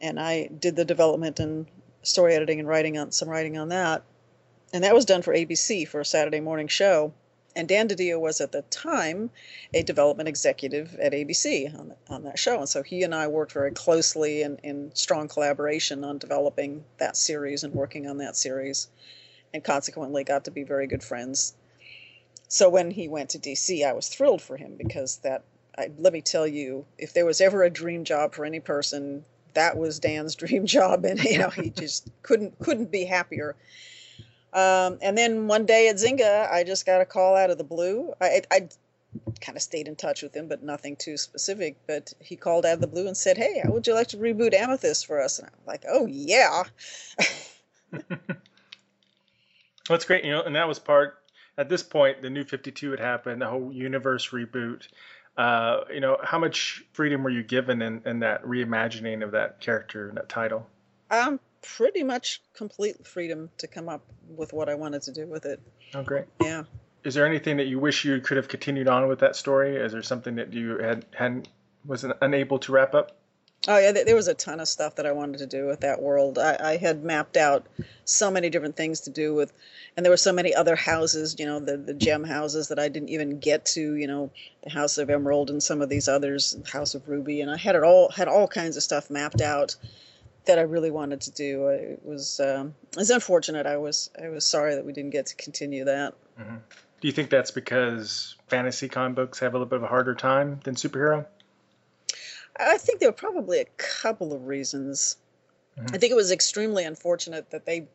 And 0.00 0.20
I 0.20 0.46
did 0.46 0.76
the 0.76 0.84
development 0.84 1.40
and 1.40 1.66
story 2.02 2.34
editing 2.34 2.60
and 2.60 2.68
writing 2.68 2.98
on 2.98 3.10
some 3.12 3.28
writing 3.28 3.58
on 3.58 3.70
that. 3.70 4.02
And 4.72 4.84
that 4.84 4.94
was 4.94 5.04
done 5.04 5.22
for 5.22 5.32
ABC 5.34 5.84
for 5.86 6.00
a 6.00 6.04
Saturday 6.04 6.40
morning 6.40 6.68
show. 6.68 7.12
And 7.56 7.66
Dan 7.66 7.88
DiDio 7.88 8.20
was 8.20 8.42
at 8.42 8.52
the 8.52 8.60
time 8.62 9.30
a 9.72 9.82
development 9.82 10.28
executive 10.28 10.94
at 10.96 11.14
ABC 11.14 11.74
on, 11.74 11.94
on 12.10 12.24
that 12.24 12.38
show. 12.38 12.58
And 12.58 12.68
so 12.68 12.82
he 12.82 13.02
and 13.02 13.14
I 13.14 13.28
worked 13.28 13.52
very 13.52 13.70
closely 13.70 14.42
and 14.42 14.60
in 14.62 14.94
strong 14.94 15.26
collaboration 15.26 16.04
on 16.04 16.18
developing 16.18 16.84
that 16.98 17.16
series 17.16 17.64
and 17.64 17.72
working 17.72 18.06
on 18.06 18.18
that 18.18 18.36
series. 18.36 18.88
And 19.54 19.64
consequently 19.64 20.22
got 20.22 20.44
to 20.44 20.50
be 20.50 20.64
very 20.64 20.86
good 20.86 21.02
friends. 21.02 21.54
So 22.46 22.68
when 22.68 22.90
he 22.90 23.08
went 23.08 23.30
to 23.30 23.38
DC, 23.38 23.86
I 23.86 23.94
was 23.94 24.08
thrilled 24.08 24.42
for 24.42 24.58
him 24.58 24.76
because 24.76 25.16
that, 25.18 25.42
I, 25.78 25.90
let 25.96 26.12
me 26.12 26.20
tell 26.20 26.46
you, 26.46 26.84
if 26.98 27.14
there 27.14 27.24
was 27.24 27.40
ever 27.40 27.62
a 27.62 27.70
dream 27.70 28.04
job 28.04 28.34
for 28.34 28.44
any 28.44 28.60
person, 28.60 29.24
that 29.54 29.78
was 29.78 29.98
Dan's 29.98 30.34
dream 30.42 30.66
job. 30.66 31.06
And, 31.06 31.24
you 31.24 31.38
know, 31.38 31.48
he 31.48 31.70
just 31.70 32.10
couldn't, 32.22 32.58
couldn't 32.58 32.90
be 32.90 33.06
happier. 33.06 33.56
Um, 34.56 34.98
and 35.02 35.16
then 35.18 35.46
one 35.48 35.66
day 35.66 35.88
at 35.88 35.96
Zynga, 35.96 36.50
I 36.50 36.64
just 36.64 36.86
got 36.86 37.02
a 37.02 37.04
call 37.04 37.36
out 37.36 37.50
of 37.50 37.58
the 37.58 37.64
blue. 37.64 38.14
I, 38.22 38.40
I 38.50 38.68
kind 39.42 39.54
of 39.54 39.60
stayed 39.62 39.86
in 39.86 39.96
touch 39.96 40.22
with 40.22 40.34
him, 40.34 40.48
but 40.48 40.62
nothing 40.62 40.96
too 40.96 41.18
specific. 41.18 41.76
But 41.86 42.14
he 42.20 42.36
called 42.36 42.64
out 42.64 42.72
of 42.72 42.80
the 42.80 42.86
blue 42.86 43.06
and 43.06 43.14
said, 43.14 43.36
"Hey, 43.36 43.60
how 43.62 43.70
would 43.72 43.86
you 43.86 43.92
like 43.92 44.08
to 44.08 44.16
reboot 44.16 44.54
Amethyst 44.54 45.06
for 45.06 45.20
us?" 45.20 45.38
And 45.38 45.46
I'm 45.46 45.66
like, 45.66 45.84
"Oh 45.86 46.06
yeah." 46.06 46.62
That's 49.90 50.06
great, 50.06 50.24
you 50.24 50.32
know, 50.32 50.42
and 50.42 50.56
that 50.56 50.66
was 50.66 50.78
part. 50.78 51.18
At 51.58 51.68
this 51.68 51.82
point, 51.82 52.22
the 52.22 52.30
new 52.30 52.44
Fifty 52.44 52.72
Two 52.72 52.92
had 52.92 53.00
happened, 53.00 53.42
the 53.42 53.46
whole 53.48 53.70
universe 53.70 54.30
reboot. 54.30 54.88
Uh, 55.36 55.80
you 55.92 56.00
know, 56.00 56.16
how 56.22 56.38
much 56.38 56.82
freedom 56.94 57.22
were 57.22 57.28
you 57.28 57.42
given 57.42 57.82
in, 57.82 58.00
in 58.06 58.20
that 58.20 58.42
reimagining 58.42 59.22
of 59.22 59.32
that 59.32 59.60
character 59.60 60.08
and 60.08 60.16
that 60.16 60.30
title? 60.30 60.66
um, 61.10 61.38
pretty 61.76 62.02
much 62.02 62.40
complete 62.54 63.06
freedom 63.06 63.50
to 63.58 63.66
come 63.66 63.88
up 63.88 64.02
with 64.28 64.52
what 64.52 64.68
I 64.68 64.74
wanted 64.74 65.02
to 65.02 65.12
do 65.12 65.26
with 65.26 65.44
it. 65.46 65.60
Oh, 65.94 66.02
great. 66.02 66.24
Yeah. 66.40 66.64
Is 67.04 67.14
there 67.14 67.26
anything 67.26 67.58
that 67.58 67.66
you 67.66 67.78
wish 67.78 68.04
you 68.04 68.20
could 68.20 68.36
have 68.36 68.48
continued 68.48 68.88
on 68.88 69.08
with 69.08 69.20
that 69.20 69.36
story? 69.36 69.76
Is 69.76 69.92
there 69.92 70.02
something 70.02 70.36
that 70.36 70.52
you 70.52 70.78
had 70.78 71.04
hadn't 71.14 71.48
was 71.84 72.04
unable 72.20 72.58
to 72.60 72.72
wrap 72.72 72.94
up? 72.94 73.16
Oh 73.68 73.78
yeah, 73.78 73.92
there 73.92 74.04
there 74.04 74.16
was 74.16 74.28
a 74.28 74.34
ton 74.34 74.60
of 74.60 74.68
stuff 74.68 74.96
that 74.96 75.06
I 75.06 75.12
wanted 75.12 75.38
to 75.38 75.46
do 75.46 75.66
with 75.66 75.80
that 75.80 76.02
world. 76.02 76.38
I, 76.38 76.56
I 76.60 76.76
had 76.76 77.04
mapped 77.04 77.36
out 77.36 77.66
so 78.04 78.30
many 78.30 78.50
different 78.50 78.76
things 78.76 79.00
to 79.02 79.10
do 79.10 79.34
with, 79.34 79.52
and 79.96 80.04
there 80.04 80.10
were 80.10 80.16
so 80.16 80.32
many 80.32 80.54
other 80.54 80.76
houses, 80.76 81.36
you 81.38 81.46
know, 81.46 81.58
the 81.58 81.76
the 81.76 81.94
gem 81.94 82.24
houses 82.24 82.68
that 82.68 82.78
I 82.78 82.88
didn't 82.88 83.08
even 83.08 83.38
get 83.38 83.64
to, 83.66 83.94
you 83.94 84.06
know, 84.06 84.30
the 84.62 84.70
House 84.70 84.98
of 84.98 85.10
Emerald 85.10 85.50
and 85.50 85.62
some 85.62 85.82
of 85.82 85.88
these 85.88 86.06
others, 86.06 86.56
House 86.70 86.94
of 86.94 87.08
Ruby, 87.08 87.40
and 87.40 87.50
I 87.50 87.56
had 87.56 87.74
it 87.74 87.82
all 87.82 88.10
had 88.10 88.28
all 88.28 88.46
kinds 88.46 88.76
of 88.76 88.82
stuff 88.82 89.10
mapped 89.10 89.40
out 89.40 89.74
that 90.46 90.58
I 90.58 90.62
really 90.62 90.90
wanted 90.90 91.20
to 91.22 91.30
do. 91.30 91.68
It 91.68 92.00
was 92.04 92.40
um, 92.40 92.74
it's 92.96 93.10
unfortunate. 93.10 93.66
I 93.66 93.76
was 93.76 94.10
I 94.22 94.28
was 94.28 94.44
sorry 94.44 94.74
that 94.74 94.84
we 94.84 94.92
didn't 94.92 95.10
get 95.10 95.26
to 95.26 95.36
continue 95.36 95.84
that. 95.84 96.14
Do 97.00 97.08
you 97.08 97.12
think 97.12 97.30
that's 97.30 97.50
because 97.50 98.36
fantasy 98.48 98.88
comic 98.88 99.16
books 99.16 99.38
have 99.40 99.52
a 99.52 99.56
little 99.56 99.68
bit 99.68 99.76
of 99.76 99.82
a 99.82 99.86
harder 99.86 100.14
time 100.14 100.60
than 100.64 100.74
superhero? 100.74 101.26
I 102.58 102.78
think 102.78 103.00
there 103.00 103.10
were 103.10 103.14
probably 103.14 103.60
a 103.60 103.66
couple 103.76 104.32
of 104.32 104.46
reasons. 104.46 105.16
I 105.92 105.98
think 105.98 106.10
it 106.10 106.16
was 106.16 106.32
extremely 106.32 106.84
unfortunate 106.84 107.50
that 107.50 107.66
they 107.66 107.86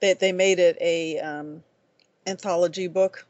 that 0.00 0.18
they 0.18 0.32
made 0.32 0.58
it 0.58 0.76
a 0.80 1.20
um, 1.20 1.62
anthology 2.26 2.88
book. 2.88 3.26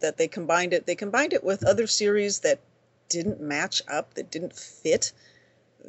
That 0.00 0.16
they 0.16 0.28
combined 0.28 0.72
it. 0.72 0.86
They 0.86 0.94
combined 0.94 1.34
it 1.34 1.44
with 1.44 1.64
other 1.64 1.86
series 1.86 2.40
that 2.40 2.60
didn't 3.08 3.40
match 3.40 3.82
up, 3.86 4.14
that 4.14 4.30
didn't 4.30 4.54
fit, 4.54 5.12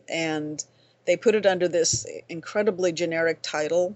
and 0.10 0.64
they 1.06 1.18
put 1.18 1.36
it 1.36 1.46
under 1.46 1.68
this 1.68 2.06
incredibly 2.30 2.92
generic 2.92 3.40
title. 3.42 3.96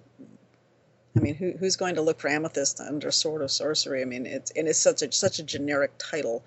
I 1.17 1.21
mean, 1.21 1.35
who, 1.35 1.53
who's 1.59 1.75
going 1.75 1.95
to 1.95 2.01
look 2.01 2.19
for 2.19 2.29
Amethyst 2.29 2.79
under 2.79 3.11
Sword 3.11 3.41
of 3.41 3.51
Sorcery? 3.51 4.01
I 4.01 4.05
mean, 4.05 4.25
it's 4.25 4.51
and 4.51 4.67
it's 4.67 4.79
such 4.79 5.01
a 5.01 5.11
such 5.11 5.39
a 5.39 5.43
generic 5.43 5.91
title. 5.97 6.43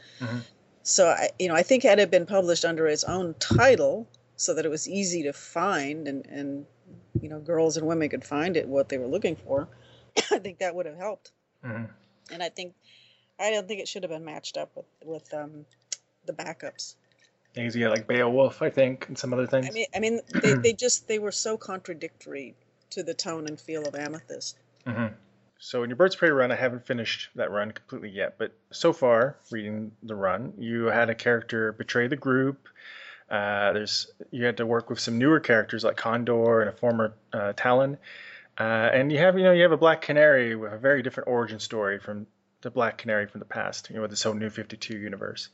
So 0.84 1.08
I, 1.08 1.30
you 1.38 1.48
know, 1.48 1.54
I 1.54 1.62
think 1.62 1.82
had 1.82 1.98
it 1.98 2.10
been 2.10 2.26
published 2.26 2.64
under 2.64 2.86
its 2.86 3.04
own 3.04 3.34
title, 3.38 4.08
so 4.36 4.54
that 4.54 4.64
it 4.64 4.68
was 4.68 4.88
easy 4.88 5.24
to 5.24 5.32
find 5.32 6.08
and 6.08 6.26
and 6.26 6.66
you 7.20 7.28
know, 7.28 7.40
girls 7.40 7.76
and 7.76 7.86
women 7.86 8.08
could 8.08 8.24
find 8.24 8.56
it 8.56 8.66
what 8.66 8.88
they 8.88 8.98
were 8.98 9.06
looking 9.06 9.36
for, 9.36 9.68
I 10.30 10.38
think 10.38 10.58
that 10.58 10.74
would 10.74 10.86
have 10.86 10.96
helped. 10.96 11.32
Mhm. 11.64 11.88
And 12.30 12.42
I 12.42 12.48
think 12.48 12.74
I 13.38 13.50
don't 13.50 13.66
think 13.66 13.80
it 13.80 13.88
should 13.88 14.04
have 14.04 14.10
been 14.10 14.24
matched 14.24 14.56
up 14.56 14.70
with 14.76 14.86
with 15.04 15.34
um, 15.34 15.66
the 16.24 16.32
backups. 16.32 16.94
Things 17.54 17.76
you 17.76 17.84
got 17.84 17.90
like 17.90 18.06
Beowulf, 18.06 18.62
I 18.62 18.70
think, 18.70 19.08
and 19.08 19.18
some 19.18 19.32
other 19.34 19.46
things. 19.46 19.66
I 19.66 19.70
mean, 19.70 19.86
I 19.94 20.00
mean, 20.00 20.20
they, 20.42 20.54
they 20.62 20.72
just 20.72 21.06
they 21.08 21.18
were 21.18 21.32
so 21.32 21.56
contradictory 21.56 22.54
to 22.90 23.02
the 23.02 23.14
tone 23.14 23.46
and 23.46 23.60
feel 23.60 23.86
of 23.86 23.94
Amethyst. 23.94 24.56
So 25.58 25.84
in 25.84 25.90
your 25.90 25.96
Birds 25.96 26.16
Prey 26.16 26.30
run, 26.30 26.50
I 26.50 26.56
haven't 26.56 26.84
finished 26.84 27.30
that 27.36 27.52
run 27.52 27.70
completely 27.70 28.10
yet, 28.10 28.34
but 28.36 28.52
so 28.72 28.92
far, 28.92 29.36
reading 29.52 29.92
the 30.02 30.16
run, 30.16 30.54
you 30.58 30.86
had 30.86 31.08
a 31.08 31.14
character 31.14 31.72
betray 31.72 32.08
the 32.08 32.16
group. 32.16 32.68
Uh, 33.30 33.72
there's 33.72 34.10
you 34.32 34.44
had 34.44 34.56
to 34.56 34.66
work 34.66 34.90
with 34.90 34.98
some 34.98 35.18
newer 35.18 35.38
characters 35.38 35.84
like 35.84 35.96
Condor 35.96 36.62
and 36.62 36.68
a 36.68 36.72
former 36.72 37.14
uh, 37.32 37.52
Talon, 37.52 37.96
uh, 38.58 38.62
and 38.92 39.12
you 39.12 39.18
have 39.18 39.38
you 39.38 39.44
know 39.44 39.52
you 39.52 39.62
have 39.62 39.72
a 39.72 39.76
Black 39.76 40.02
Canary 40.02 40.56
with 40.56 40.72
a 40.72 40.78
very 40.78 41.00
different 41.00 41.28
origin 41.28 41.60
story 41.60 42.00
from 42.00 42.26
the 42.62 42.70
Black 42.70 42.98
Canary 42.98 43.26
from 43.26 43.40
the 43.40 43.44
past. 43.44 43.90
You 43.90 43.96
know 43.96 44.02
with 44.02 44.10
this 44.10 44.22
whole 44.22 44.34
New 44.34 44.50
Fifty 44.50 44.76
Two 44.76 44.96
universe. 44.96 45.48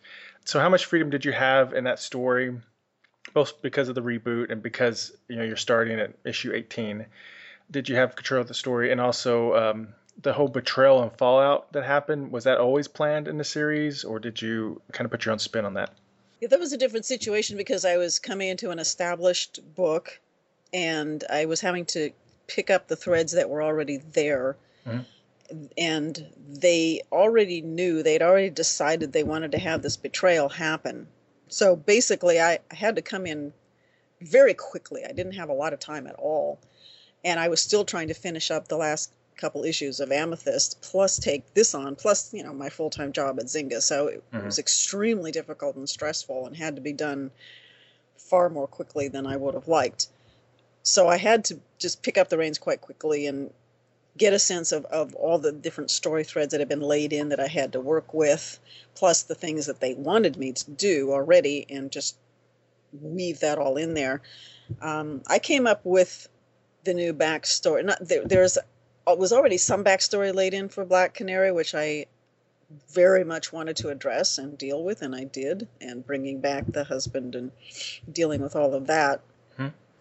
So 0.44 0.60
how 0.60 0.68
much 0.68 0.86
freedom 0.86 1.10
did 1.10 1.24
you 1.24 1.32
have 1.32 1.74
in 1.74 1.84
that 1.84 1.98
story, 1.98 2.56
both 3.34 3.60
because 3.60 3.88
of 3.88 3.94
the 3.94 4.02
reboot 4.02 4.50
and 4.50 4.62
because 4.62 5.12
you 5.28 5.36
know 5.36 5.42
you're 5.42 5.56
starting 5.56 5.98
at 6.00 6.14
issue 6.24 6.52
18? 6.54 7.06
did 7.70 7.88
you 7.88 7.96
have 7.96 8.16
control 8.16 8.40
of 8.40 8.48
the 8.48 8.54
story 8.54 8.90
and 8.90 8.98
also 9.00 9.54
um, 9.54 9.88
the 10.22 10.32
whole 10.32 10.48
betrayal 10.48 11.02
and 11.02 11.12
fallout 11.18 11.70
that 11.72 11.84
happened 11.84 12.32
was 12.32 12.44
that 12.44 12.58
always 12.58 12.88
planned 12.88 13.28
in 13.28 13.36
the 13.36 13.44
series 13.44 14.04
or 14.04 14.18
did 14.18 14.40
you 14.40 14.80
kind 14.92 15.04
of 15.04 15.10
put 15.10 15.24
your 15.24 15.32
own 15.32 15.38
spin 15.38 15.64
on 15.64 15.74
that 15.74 15.90
Yeah, 16.40 16.48
that 16.48 16.58
was 16.58 16.72
a 16.72 16.78
different 16.78 17.04
situation 17.04 17.56
because 17.56 17.84
I 17.84 17.98
was 17.98 18.18
coming 18.18 18.48
into 18.48 18.70
an 18.70 18.78
established 18.78 19.60
book, 19.74 20.18
and 20.72 21.22
I 21.30 21.44
was 21.44 21.60
having 21.60 21.84
to 21.86 22.10
pick 22.46 22.70
up 22.70 22.88
the 22.88 22.96
threads 22.96 23.32
that 23.32 23.50
were 23.50 23.62
already 23.62 23.98
there. 23.98 24.56
Mhm. 24.86 25.04
And 25.76 26.26
they 26.48 27.02
already 27.10 27.62
knew, 27.62 28.02
they'd 28.02 28.22
already 28.22 28.50
decided 28.50 29.12
they 29.12 29.22
wanted 29.22 29.52
to 29.52 29.58
have 29.58 29.82
this 29.82 29.96
betrayal 29.96 30.48
happen. 30.48 31.08
So 31.48 31.76
basically, 31.76 32.40
I, 32.40 32.58
had 32.70 32.96
to 32.96 33.02
come 33.02 33.26
in 33.26 33.52
very 34.20 34.54
quickly. 34.54 35.04
I 35.04 35.12
didn't 35.12 35.32
have 35.32 35.48
a 35.48 35.54
lot 35.54 35.72
of 35.72 35.80
time 35.80 36.06
at 36.06 36.16
all. 36.16 36.58
And 37.24 37.40
I 37.40 37.48
was 37.48 37.60
still 37.60 37.84
trying 37.84 38.08
to 38.08 38.14
finish 38.14 38.50
up 38.50 38.68
the 38.68 38.76
last 38.76 39.10
couple 39.36 39.64
issues 39.64 40.00
of 40.00 40.12
Amethyst, 40.12 40.80
plus 40.82 41.18
take 41.18 41.54
this 41.54 41.74
on, 41.74 41.94
plus, 41.96 42.34
you 42.34 42.42
know, 42.42 42.52
my 42.52 42.68
full 42.68 42.90
time 42.90 43.12
job 43.12 43.38
at 43.38 43.46
Zynga. 43.46 43.80
So 43.80 44.08
it, 44.08 44.22
it 44.32 44.44
was 44.44 44.58
extremely 44.58 45.32
difficult 45.32 45.76
and 45.76 45.88
stressful 45.88 46.46
and 46.46 46.56
had 46.56 46.76
to 46.76 46.82
be 46.82 46.92
done 46.92 47.30
far 48.16 48.50
more 48.50 48.66
quickly 48.66 49.08
than 49.08 49.26
I 49.26 49.36
would 49.36 49.54
have 49.54 49.68
liked. 49.68 50.08
So 50.82 51.08
I 51.08 51.16
had 51.16 51.44
to 51.46 51.60
just 51.78 52.02
pick 52.02 52.18
up 52.18 52.28
the 52.28 52.38
reins 52.38 52.58
quite 52.58 52.80
quickly 52.80 53.26
and 53.26 53.52
get 54.18 54.34
a 54.34 54.38
sense 54.38 54.72
of, 54.72 54.84
of 54.86 55.14
all 55.14 55.38
the 55.38 55.52
different 55.52 55.90
story 55.90 56.24
threads 56.24 56.50
that 56.50 56.60
had 56.60 56.68
been 56.68 56.80
laid 56.80 57.12
in 57.12 57.30
that 57.30 57.40
I 57.40 57.46
had 57.46 57.72
to 57.72 57.80
work 57.80 58.12
with, 58.12 58.58
plus 58.94 59.22
the 59.22 59.34
things 59.34 59.66
that 59.66 59.80
they 59.80 59.94
wanted 59.94 60.36
me 60.36 60.52
to 60.52 60.70
do 60.70 61.12
already, 61.12 61.66
and 61.70 61.90
just 61.90 62.16
weave 63.00 63.40
that 63.40 63.58
all 63.58 63.76
in 63.76 63.94
there. 63.94 64.20
Um, 64.82 65.22
I 65.26 65.38
came 65.38 65.66
up 65.66 65.80
with 65.84 66.28
the 66.84 66.94
new 66.94 67.14
backstory. 67.14 67.84
Not 67.84 67.98
there, 68.00 68.24
there's 68.24 68.58
uh, 68.58 69.14
was 69.16 69.32
already 69.32 69.56
some 69.56 69.84
backstory 69.84 70.34
laid 70.34 70.54
in 70.54 70.68
for 70.68 70.84
Black 70.84 71.14
Canary, 71.14 71.52
which 71.52 71.74
I 71.74 72.06
very 72.90 73.24
much 73.24 73.52
wanted 73.52 73.76
to 73.76 73.88
address 73.88 74.38
and 74.38 74.58
deal 74.58 74.82
with, 74.84 75.00
and 75.02 75.14
I 75.14 75.24
did, 75.24 75.68
and 75.80 76.06
bringing 76.06 76.40
back 76.40 76.64
the 76.66 76.84
husband 76.84 77.34
and 77.34 77.50
dealing 78.10 78.42
with 78.42 78.56
all 78.56 78.74
of 78.74 78.88
that. 78.88 79.20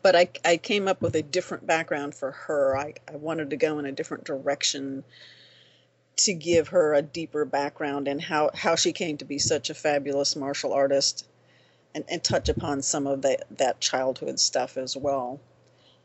But 0.07 0.15
I, 0.15 0.29
I 0.45 0.55
came 0.55 0.87
up 0.87 1.01
with 1.01 1.17
a 1.17 1.21
different 1.21 1.67
background 1.67 2.15
for 2.15 2.31
her. 2.31 2.77
I, 2.77 2.93
I 3.11 3.17
wanted 3.17 3.49
to 3.49 3.57
go 3.57 3.77
in 3.77 3.85
a 3.85 3.91
different 3.91 4.23
direction 4.23 5.03
to 6.15 6.33
give 6.33 6.69
her 6.69 6.93
a 6.93 7.01
deeper 7.01 7.43
background 7.43 8.07
and 8.07 8.21
how, 8.21 8.51
how 8.53 8.77
she 8.77 8.93
came 8.93 9.17
to 9.17 9.25
be 9.25 9.37
such 9.37 9.69
a 9.69 9.73
fabulous 9.73 10.37
martial 10.37 10.71
artist 10.71 11.27
and, 11.93 12.05
and 12.07 12.23
touch 12.23 12.47
upon 12.47 12.83
some 12.83 13.05
of 13.05 13.23
that, 13.23 13.47
that 13.57 13.81
childhood 13.81 14.39
stuff 14.39 14.77
as 14.77 14.95
well. 14.95 15.41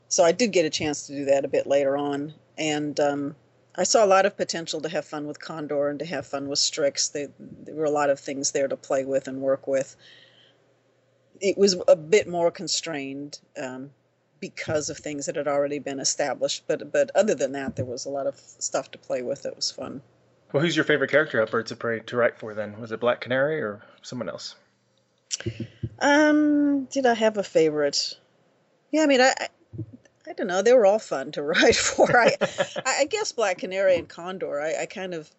so 0.09 0.25
I 0.25 0.33
did 0.33 0.51
get 0.51 0.67
a 0.67 0.71
chance 0.71 1.07
to 1.07 1.15
do 1.15 1.25
that 1.27 1.45
a 1.45 1.49
bit 1.49 1.69
later 1.69 1.97
on, 1.97 2.35
and 2.59 2.99
um, 2.99 3.37
I 3.77 3.85
saw 3.85 4.05
a 4.05 4.15
lot 4.15 4.27
of 4.27 4.37
potential 4.37 4.81
to 4.81 4.89
have 4.89 5.05
fun 5.05 5.29
with 5.29 5.39
Condor 5.39 5.89
and 5.89 6.01
to 6.01 6.07
have 6.07 6.27
fun 6.27 6.49
with 6.49 6.59
Strix. 6.59 7.11
They, 7.11 7.29
there 7.39 7.77
were 7.77 7.85
a 7.85 7.91
lot 7.91 8.11
of 8.11 8.19
things 8.19 8.51
there 8.51 8.67
to 8.67 8.77
play 8.77 9.05
with 9.05 9.29
and 9.29 9.41
work 9.41 9.69
with. 9.69 9.95
It 11.43 11.59
was 11.59 11.77
a 11.87 11.97
bit 11.97 12.27
more 12.27 12.51
constrained 12.51 13.39
um, 13.61 13.91
because 14.41 14.89
of 14.89 14.97
things 14.97 15.27
that 15.27 15.37
had 15.37 15.49
already 15.49 15.79
been 15.79 16.01
established, 16.01 16.65
but 16.67 16.91
but 16.91 17.11
other 17.15 17.35
than 17.35 17.53
that, 17.53 17.77
there 17.77 17.85
was 17.85 18.07
a 18.07 18.11
lot 18.11 18.27
of 18.27 18.37
stuff 18.37 18.91
to 18.93 18.99
play 18.99 19.23
with 19.23 19.43
that 19.43 19.55
was 19.55 19.71
fun. 19.71 20.01
Well, 20.53 20.63
who's 20.63 20.77
your 20.77 20.85
favorite 20.85 21.11
character 21.11 21.41
at 21.41 21.51
Birds 21.51 21.73
of 21.73 21.79
Prey 21.79 22.01
to 22.01 22.17
write 22.17 22.39
for 22.39 22.55
then? 22.55 22.79
Was 22.79 22.93
it 22.93 23.01
Black 23.01 23.21
Canary 23.21 23.61
or 23.61 23.83
someone 24.03 24.29
else? 24.29 24.55
Um, 25.99 26.85
did 26.87 27.07
I 27.07 27.15
have 27.15 27.39
a 27.39 27.43
favorite? 27.43 28.19
Yeah, 28.91 29.03
I 29.03 29.07
mean, 29.07 29.21
I, 29.23 29.33
I, 29.39 29.49
I 30.29 30.33
don't 30.35 30.49
know. 30.49 30.61
They 30.61 30.75
were 30.75 30.85
all 30.85 30.99
fun 30.99 31.33
to 31.33 31.43
write 31.43 31.77
for. 31.77 32.15
I, 32.15 32.37
I 32.85 33.07
guess 33.07 33.33
Black 33.33 33.59
Canary 33.59 33.97
and 33.97 34.09
Condor. 34.09 34.61
I, 34.61 34.83
I 34.83 34.87
kind 34.87 35.15
of, 35.15 35.31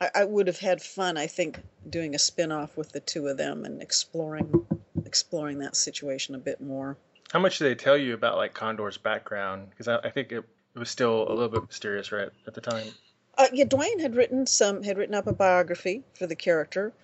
I, 0.00 0.10
I 0.16 0.24
would 0.24 0.48
have 0.48 0.58
had 0.58 0.82
fun. 0.82 1.16
I 1.16 1.28
think 1.28 1.58
doing 1.88 2.14
a 2.14 2.18
spin-off 2.18 2.76
with 2.76 2.92
the 2.92 3.00
two 3.00 3.28
of 3.28 3.38
them 3.38 3.64
and 3.64 3.80
exploring, 3.80 4.66
exploring 5.12 5.58
that 5.58 5.76
situation 5.76 6.34
a 6.34 6.38
bit 6.38 6.58
more. 6.62 6.96
How 7.34 7.38
much 7.38 7.58
did 7.58 7.66
they 7.66 7.74
tell 7.74 7.98
you 7.98 8.14
about 8.14 8.38
like 8.38 8.54
Condor's 8.54 8.96
background? 8.96 9.68
Because 9.68 9.88
I, 9.88 9.98
I 9.98 10.08
think 10.08 10.32
it, 10.32 10.42
it 10.74 10.78
was 10.78 10.88
still 10.88 11.28
a 11.28 11.34
little 11.34 11.50
bit 11.50 11.66
mysterious, 11.68 12.10
right, 12.12 12.30
at 12.46 12.54
the 12.54 12.62
time. 12.62 12.86
Uh, 13.36 13.48
yeah, 13.52 13.64
Duane 13.64 13.98
had 13.98 14.16
written 14.16 14.46
some 14.46 14.82
had 14.82 14.96
written 14.96 15.14
up 15.14 15.26
a 15.26 15.34
biography 15.34 16.02
for 16.14 16.26
the 16.26 16.34
character, 16.34 16.94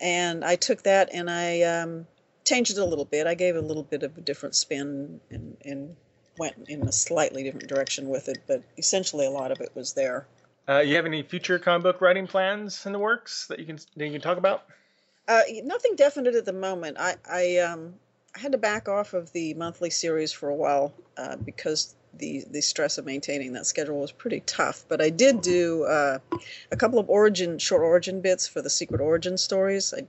and 0.00 0.44
I 0.44 0.54
took 0.54 0.84
that 0.84 1.10
and 1.12 1.28
I 1.28 1.62
um, 1.62 2.06
changed 2.44 2.70
it 2.70 2.78
a 2.78 2.84
little 2.84 3.04
bit. 3.04 3.26
I 3.26 3.34
gave 3.34 3.56
it 3.56 3.64
a 3.64 3.66
little 3.66 3.82
bit 3.82 4.04
of 4.04 4.16
a 4.16 4.20
different 4.20 4.54
spin 4.54 5.20
and, 5.30 5.56
and 5.64 5.96
went 6.38 6.68
in 6.68 6.86
a 6.86 6.92
slightly 6.92 7.42
different 7.42 7.68
direction 7.68 8.08
with 8.08 8.28
it, 8.28 8.38
but 8.46 8.62
essentially 8.78 9.26
a 9.26 9.30
lot 9.30 9.50
of 9.50 9.60
it 9.60 9.72
was 9.74 9.94
there. 9.94 10.28
Uh, 10.68 10.78
you 10.78 10.94
have 10.94 11.06
any 11.06 11.22
future 11.22 11.58
comic 11.58 11.82
book 11.82 12.00
writing 12.00 12.26
plans 12.28 12.86
in 12.86 12.92
the 12.92 12.98
works 12.98 13.48
that 13.48 13.58
you 13.58 13.66
can 13.66 13.76
that 13.96 14.06
you 14.06 14.12
can 14.12 14.20
talk 14.20 14.38
about? 14.38 14.64
Uh, 15.28 15.42
nothing 15.64 15.96
definite 15.96 16.34
at 16.34 16.44
the 16.44 16.52
moment. 16.52 16.96
I 16.98 17.16
I, 17.28 17.58
um, 17.58 17.94
I 18.34 18.38
had 18.38 18.52
to 18.52 18.58
back 18.58 18.88
off 18.88 19.14
of 19.14 19.32
the 19.32 19.54
monthly 19.54 19.90
series 19.90 20.32
for 20.32 20.48
a 20.48 20.54
while 20.54 20.94
uh, 21.16 21.36
because 21.36 21.94
the 22.18 22.44
the 22.50 22.60
stress 22.60 22.98
of 22.98 23.04
maintaining 23.06 23.52
that 23.52 23.66
schedule 23.66 24.00
was 24.00 24.12
pretty 24.12 24.40
tough. 24.40 24.84
But 24.88 25.00
I 25.00 25.10
did 25.10 25.40
do 25.40 25.84
uh, 25.84 26.18
a 26.70 26.76
couple 26.76 26.98
of 26.98 27.10
origin 27.10 27.58
short 27.58 27.82
origin 27.82 28.20
bits 28.20 28.46
for 28.46 28.62
the 28.62 28.70
Secret 28.70 29.00
Origin 29.00 29.36
stories. 29.36 29.92
I, 29.96 30.06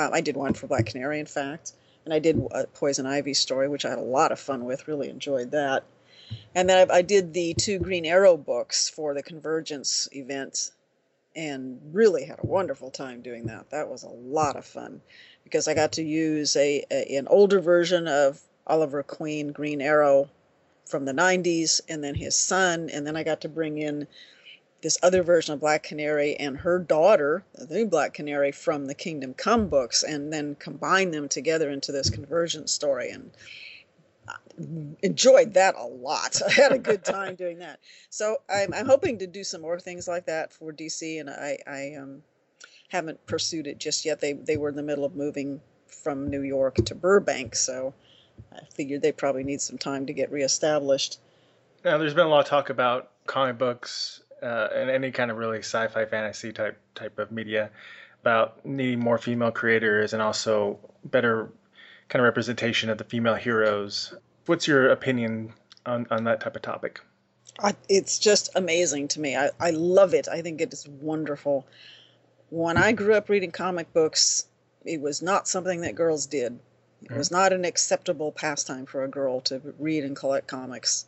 uh, 0.00 0.10
I 0.12 0.20
did 0.20 0.36
one 0.36 0.54
for 0.54 0.66
Black 0.66 0.86
Canary, 0.86 1.20
in 1.20 1.26
fact, 1.26 1.72
and 2.04 2.14
I 2.14 2.18
did 2.18 2.40
a 2.50 2.66
Poison 2.66 3.06
Ivy 3.06 3.34
story, 3.34 3.68
which 3.68 3.84
I 3.84 3.90
had 3.90 3.98
a 3.98 4.02
lot 4.02 4.32
of 4.32 4.40
fun 4.40 4.64
with. 4.64 4.88
Really 4.88 5.08
enjoyed 5.08 5.50
that. 5.52 5.84
And 6.54 6.68
then 6.68 6.90
I, 6.90 6.96
I 6.96 7.02
did 7.02 7.32
the 7.32 7.54
two 7.54 7.78
Green 7.78 8.06
Arrow 8.06 8.36
books 8.36 8.88
for 8.88 9.14
the 9.14 9.22
Convergence 9.22 10.08
event, 10.12 10.70
and 11.34 11.80
really 11.92 12.24
had 12.24 12.38
a 12.42 12.46
wonderful 12.46 12.90
time 12.90 13.22
doing 13.22 13.46
that. 13.46 13.70
That 13.70 13.88
was 13.88 14.02
a 14.02 14.08
lot 14.08 14.56
of 14.56 14.64
fun 14.64 15.00
because 15.44 15.68
I 15.68 15.74
got 15.74 15.92
to 15.92 16.02
use 16.02 16.56
a, 16.56 16.84
a 16.90 17.16
an 17.16 17.26
older 17.28 17.60
version 17.60 18.06
of 18.06 18.40
Oliver 18.66 19.02
Queen 19.02 19.52
Green 19.52 19.80
Arrow 19.80 20.28
from 20.92 21.04
the 21.06 21.12
90s 21.12 21.80
and 21.88 22.04
then 22.04 22.14
his 22.14 22.36
son 22.36 22.90
and 22.90 23.06
then 23.06 23.16
i 23.16 23.22
got 23.22 23.40
to 23.40 23.48
bring 23.48 23.78
in 23.78 24.06
this 24.82 24.98
other 25.02 25.22
version 25.22 25.54
of 25.54 25.60
black 25.60 25.82
canary 25.82 26.36
and 26.36 26.58
her 26.58 26.78
daughter 26.78 27.42
the 27.54 27.74
new 27.74 27.86
black 27.86 28.12
canary 28.12 28.52
from 28.52 28.86
the 28.86 28.94
kingdom 28.94 29.32
come 29.32 29.68
books 29.68 30.02
and 30.02 30.30
then 30.30 30.54
combine 30.56 31.10
them 31.10 31.28
together 31.28 31.70
into 31.70 31.92
this 31.92 32.10
conversion 32.10 32.66
story 32.66 33.10
and 33.10 33.30
enjoyed 35.02 35.54
that 35.54 35.74
a 35.76 35.84
lot. 35.84 36.40
I 36.46 36.52
had 36.52 36.72
a 36.72 36.78
good 36.78 37.04
time 37.04 37.34
doing 37.34 37.58
that. 37.58 37.80
So 38.10 38.36
I'm, 38.48 38.72
I'm 38.74 38.86
hoping 38.86 39.18
to 39.18 39.26
do 39.26 39.44
some 39.44 39.62
more 39.62 39.80
things 39.80 40.06
like 40.06 40.26
that 40.26 40.52
for 40.52 40.72
dc 40.72 41.20
and 41.20 41.28
i, 41.28 41.58
I 41.66 41.94
um, 42.00 42.22
haven't 42.88 43.24
pursued 43.26 43.66
it 43.66 43.78
just 43.78 44.04
yet. 44.04 44.20
They, 44.20 44.34
they 44.34 44.56
were 44.56 44.68
in 44.68 44.76
the 44.76 44.82
middle 44.82 45.04
of 45.04 45.16
moving 45.16 45.60
from 45.86 46.28
new 46.28 46.42
york 46.42 46.76
to 46.76 46.94
burbank 46.94 47.54
so 47.54 47.94
I 48.52 48.64
figured 48.74 49.02
they 49.02 49.12
probably 49.12 49.44
need 49.44 49.60
some 49.60 49.78
time 49.78 50.06
to 50.06 50.12
get 50.12 50.30
reestablished. 50.30 51.18
Now, 51.84 51.98
there's 51.98 52.14
been 52.14 52.26
a 52.26 52.30
lot 52.30 52.40
of 52.40 52.46
talk 52.46 52.70
about 52.70 53.10
comic 53.26 53.58
books 53.58 54.22
uh, 54.42 54.68
and 54.74 54.90
any 54.90 55.10
kind 55.10 55.30
of 55.30 55.36
really 55.36 55.58
sci-fi 55.58 56.04
fantasy 56.06 56.52
type 56.52 56.78
type 56.94 57.18
of 57.18 57.30
media 57.30 57.70
about 58.22 58.64
needing 58.64 59.00
more 59.00 59.18
female 59.18 59.50
creators 59.50 60.12
and 60.12 60.22
also 60.22 60.78
better 61.04 61.50
kind 62.12 62.20
of 62.20 62.24
representation 62.24 62.90
of 62.90 62.98
the 62.98 63.04
female 63.04 63.34
heroes. 63.34 64.14
What's 64.44 64.68
your 64.68 64.90
opinion 64.90 65.54
on, 65.86 66.06
on 66.10 66.24
that 66.24 66.42
type 66.42 66.54
of 66.54 66.60
topic? 66.60 67.00
I, 67.58 67.74
it's 67.88 68.18
just 68.18 68.50
amazing 68.54 69.08
to 69.08 69.20
me. 69.20 69.34
I, 69.34 69.48
I 69.58 69.70
love 69.70 70.12
it. 70.12 70.28
I 70.28 70.42
think 70.42 70.60
it 70.60 70.74
is 70.74 70.86
wonderful. 70.86 71.66
When 72.50 72.76
I 72.76 72.92
grew 72.92 73.14
up 73.14 73.30
reading 73.30 73.50
comic 73.50 73.94
books, 73.94 74.46
it 74.84 75.00
was 75.00 75.22
not 75.22 75.48
something 75.48 75.80
that 75.80 75.94
girls 75.94 76.26
did. 76.26 76.52
It 77.00 77.08
mm-hmm. 77.08 77.16
was 77.16 77.30
not 77.30 77.54
an 77.54 77.64
acceptable 77.64 78.30
pastime 78.30 78.84
for 78.84 79.04
a 79.04 79.08
girl 79.08 79.40
to 79.42 79.62
read 79.78 80.04
and 80.04 80.14
collect 80.14 80.46
comics. 80.46 81.06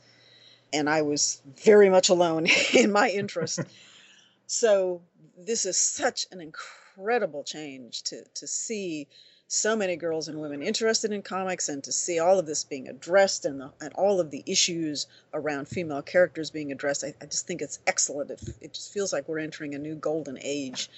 And 0.73 0.88
I 0.88 1.03
was 1.03 1.43
very 1.62 1.90
much 1.90 2.09
alone 2.09 2.47
in 2.73 2.90
my 2.90 3.11
interest. 3.11 3.61
so 4.47 5.03
this 5.37 5.67
is 5.67 5.77
such 5.77 6.27
an 6.33 6.40
incredible 6.40 7.45
change 7.45 8.05
to, 8.05 8.25
to 8.37 8.47
see 8.47 9.07
so 9.47 9.77
many 9.77 9.97
girls 9.97 10.29
and 10.29 10.41
women 10.41 10.63
interested 10.63 11.13
in 11.13 11.23
comics 11.23 11.69
and 11.69 11.85
to 11.85 11.93
see 11.93 12.19
all 12.19 12.39
of 12.39 12.47
this 12.47 12.65
being 12.65 12.89
addressed 12.89 13.45
and, 13.45 13.61
the, 13.61 13.71
and 13.81 13.93
all 13.95 14.19
of 14.19 14.31
the 14.31 14.43
issues 14.47 15.07
around 15.33 15.69
female 15.69 16.03
characters 16.03 16.51
being 16.51 16.73
addressed. 16.73 17.05
I, 17.05 17.15
I 17.21 17.27
just 17.27 17.47
think 17.47 17.61
it's 17.61 17.79
excellent. 17.87 18.31
It, 18.31 18.41
it 18.61 18.75
just 18.75 18.93
feels 18.93 19.13
like 19.13 19.29
we're 19.29 19.39
entering 19.39 19.75
a 19.75 19.79
new 19.79 19.95
golden 19.95 20.39
age. 20.41 20.89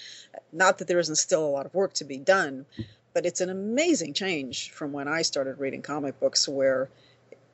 Not 0.53 0.79
that 0.79 0.89
there 0.89 0.99
isn't 0.99 1.17
still 1.17 1.45
a 1.45 1.51
lot 1.51 1.67
of 1.67 1.75
work 1.75 1.95
to 1.95 2.05
be 2.05 2.19
done, 2.19 2.67
but 3.13 3.27
it's 3.27 3.41
an 3.41 3.51
amazing 3.51 4.13
change 4.13 4.71
from 4.71 4.93
when 4.93 5.09
I 5.09 5.23
started 5.23 5.59
reading 5.59 5.83
comic 5.83 6.21
books, 6.21 6.47
where 6.47 6.89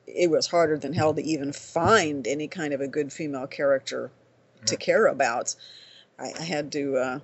it 0.06 0.28
was 0.28 0.46
harder 0.46 0.76
than 0.76 0.92
hell 0.92 1.14
to 1.14 1.22
even 1.22 1.52
find 1.52 2.26
any 2.26 2.48
kind 2.48 2.74
of 2.74 2.80
a 2.80 2.88
good 2.88 3.12
female 3.12 3.46
character 3.46 4.10
to 4.66 4.76
care 4.76 5.06
about. 5.06 5.54
I, 6.18 6.32
I 6.38 6.42
had 6.42 6.72
to 6.72 6.96
uh, 6.96 7.18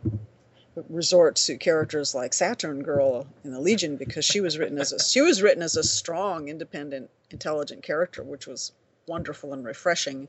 resort 0.88 1.36
to 1.36 1.56
characters 1.56 2.14
like 2.14 2.32
Saturn 2.34 2.82
Girl 2.82 3.26
in 3.44 3.52
the 3.52 3.60
Legion 3.60 3.96
because 3.96 4.24
she 4.24 4.40
was 4.40 4.58
written 4.58 4.78
as 4.78 4.92
a 4.92 5.02
she 5.02 5.20
was 5.20 5.42
written 5.42 5.62
as 5.62 5.76
a 5.76 5.82
strong, 5.82 6.48
independent, 6.48 7.10
intelligent 7.30 7.82
character, 7.82 8.22
which 8.22 8.46
was 8.46 8.72
wonderful 9.06 9.52
and 9.52 9.64
refreshing. 9.64 10.28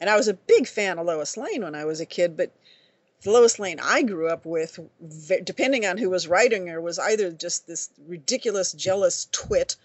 And 0.00 0.10
I 0.10 0.16
was 0.16 0.28
a 0.28 0.34
big 0.34 0.66
fan 0.66 0.98
of 0.98 1.06
Lois 1.06 1.36
Lane 1.36 1.62
when 1.62 1.74
I 1.74 1.84
was 1.84 2.00
a 2.00 2.06
kid, 2.06 2.36
but 2.36 2.50
the 3.22 3.30
Lois 3.30 3.58
Lane 3.58 3.80
I 3.82 4.02
grew 4.02 4.28
up 4.28 4.44
with, 4.44 4.78
depending 5.44 5.86
on 5.86 5.96
who 5.96 6.10
was 6.10 6.28
writing 6.28 6.66
her, 6.66 6.80
was 6.80 6.98
either 6.98 7.30
just 7.30 7.66
this 7.66 7.88
ridiculous, 8.06 8.72
jealous 8.72 9.28
twit, 9.32 9.76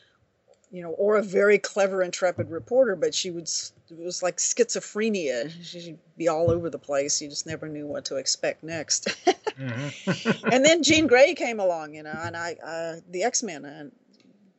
you 0.71 0.81
know, 0.81 0.89
or 0.91 1.15
a 1.15 1.23
very 1.23 1.57
clever, 1.57 2.03
intrepid 2.03 2.49
reporter. 2.49 2.97
But 2.97 3.15
she 3.15 3.31
would, 3.31 3.49
it 3.89 3.97
was 3.97 4.21
like 4.21 4.37
schizophrenia. 4.37 5.51
She'd 5.63 5.97
be 6.17 6.27
all 6.27 6.51
over 6.51 6.69
the 6.69 6.77
place. 6.77 7.21
You 7.21 7.29
just 7.29 7.47
never 7.47 7.69
knew 7.69 7.87
what 7.87 8.05
to 8.05 8.17
expect 8.17 8.61
next. 8.61 9.07
mm-hmm. 9.59 10.47
and 10.51 10.65
then 10.65 10.83
Jean 10.83 11.07
Grey 11.07 11.33
came 11.33 11.59
along, 11.59 11.95
you 11.95 12.03
know, 12.03 12.15
and 12.15 12.35
I, 12.35 12.55
uh, 12.63 12.95
the 13.09 13.23
X 13.23 13.43
Men, 13.43 13.65
and 13.65 13.91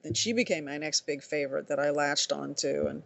then 0.03 0.15
she 0.15 0.33
became 0.33 0.65
my 0.67 0.79
next 0.79 1.07
big 1.07 1.23
favorite 1.23 1.69
that 1.69 1.81
I 1.81 1.91
latched 1.91 2.33
onto, 2.33 2.87
and 2.87 3.03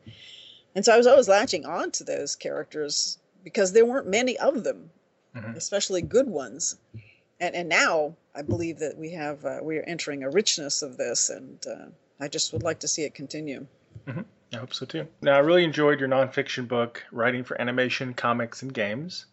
and 0.74 0.84
so 0.84 0.92
I 0.92 0.96
was 0.96 1.06
always 1.06 1.28
latching 1.28 1.64
onto 1.64 2.04
those 2.04 2.36
characters 2.36 3.18
because 3.44 3.72
there 3.72 3.84
weren't 3.84 4.08
many 4.08 4.38
of 4.38 4.64
them 4.64 4.90
mm-hmm. 5.34 5.56
especially 5.56 6.02
good 6.02 6.28
ones. 6.28 6.76
And, 7.40 7.54
and 7.54 7.68
now 7.68 8.14
I 8.34 8.42
believe 8.42 8.78
that 8.78 8.96
we 8.96 9.10
have 9.12 9.44
uh, 9.44 9.58
we 9.62 9.78
are 9.78 9.82
entering 9.82 10.22
a 10.22 10.30
richness 10.30 10.82
of 10.82 10.96
this, 10.96 11.30
and 11.30 11.64
uh, 11.66 11.86
I 12.20 12.28
just 12.28 12.52
would 12.52 12.62
like 12.62 12.80
to 12.80 12.88
see 12.88 13.02
it 13.02 13.14
continue. 13.14 13.66
Mm-hmm. 14.06 14.22
I 14.52 14.56
hope 14.56 14.72
so 14.72 14.86
too. 14.86 15.08
Now, 15.20 15.34
I 15.34 15.38
really 15.38 15.64
enjoyed 15.64 15.98
your 15.98 16.08
nonfiction 16.08 16.68
book, 16.68 17.02
Writing 17.10 17.42
for 17.42 17.60
Animation, 17.60 18.14
Comics, 18.14 18.62
and 18.62 18.72
Games. 18.72 19.26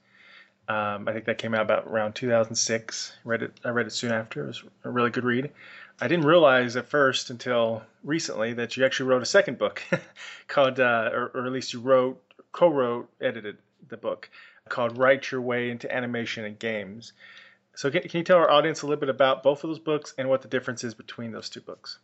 Um, 0.71 1.05
I 1.09 1.11
think 1.11 1.25
that 1.25 1.37
came 1.37 1.53
out 1.53 1.63
about 1.63 1.85
around 1.85 2.13
2006. 2.13 3.13
Read 3.25 3.43
it. 3.43 3.59
I 3.65 3.69
read 3.69 3.87
it 3.87 3.91
soon 3.91 4.13
after. 4.13 4.45
It 4.45 4.47
was 4.47 4.63
a 4.85 4.89
really 4.89 5.09
good 5.09 5.25
read. 5.25 5.51
I 5.99 6.07
didn't 6.07 6.25
realize 6.25 6.77
at 6.77 6.87
first 6.87 7.29
until 7.29 7.83
recently 8.05 8.53
that 8.53 8.77
you 8.77 8.85
actually 8.85 9.09
wrote 9.09 9.21
a 9.21 9.25
second 9.25 9.57
book 9.57 9.83
called, 10.47 10.79
uh, 10.79 11.09
or, 11.11 11.31
or, 11.33 11.45
at 11.45 11.51
least 11.51 11.73
you 11.73 11.81
wrote, 11.81 12.23
co-wrote, 12.53 13.09
edited 13.19 13.57
the 13.89 13.97
book 13.97 14.29
called 14.69 14.97
Write 14.97 15.29
Your 15.29 15.41
Way 15.41 15.71
into 15.71 15.93
Animation 15.93 16.45
and 16.45 16.57
Games. 16.57 17.11
So, 17.75 17.91
can, 17.91 18.03
can 18.03 18.19
you 18.19 18.23
tell 18.23 18.37
our 18.37 18.49
audience 18.49 18.81
a 18.81 18.87
little 18.87 18.99
bit 18.99 19.09
about 19.09 19.43
both 19.43 19.65
of 19.65 19.69
those 19.69 19.79
books 19.79 20.13
and 20.17 20.29
what 20.29 20.41
the 20.41 20.47
difference 20.47 20.85
is 20.85 20.93
between 20.93 21.33
those 21.33 21.49
two 21.49 21.61
books? 21.61 21.99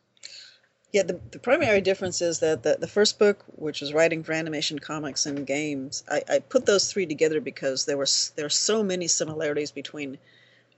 Yeah, 0.93 1.03
the, 1.03 1.19
the 1.31 1.39
primary 1.39 1.81
difference 1.81 2.21
is 2.21 2.39
that 2.39 2.63
the, 2.63 2.77
the 2.79 2.87
first 2.87 3.19
book, 3.19 3.43
which 3.55 3.81
was 3.81 3.93
writing 3.93 4.23
for 4.23 4.31
animation, 4.31 4.79
comics, 4.79 5.25
and 5.25 5.45
games, 5.45 6.03
I, 6.09 6.23
I 6.29 6.39
put 6.39 6.65
those 6.65 6.91
three 6.91 7.05
together 7.05 7.41
because 7.41 7.85
there 7.85 7.97
were 7.97 8.07
there 8.35 8.45
are 8.45 8.49
so 8.49 8.83
many 8.83 9.07
similarities 9.07 9.71
between 9.71 10.17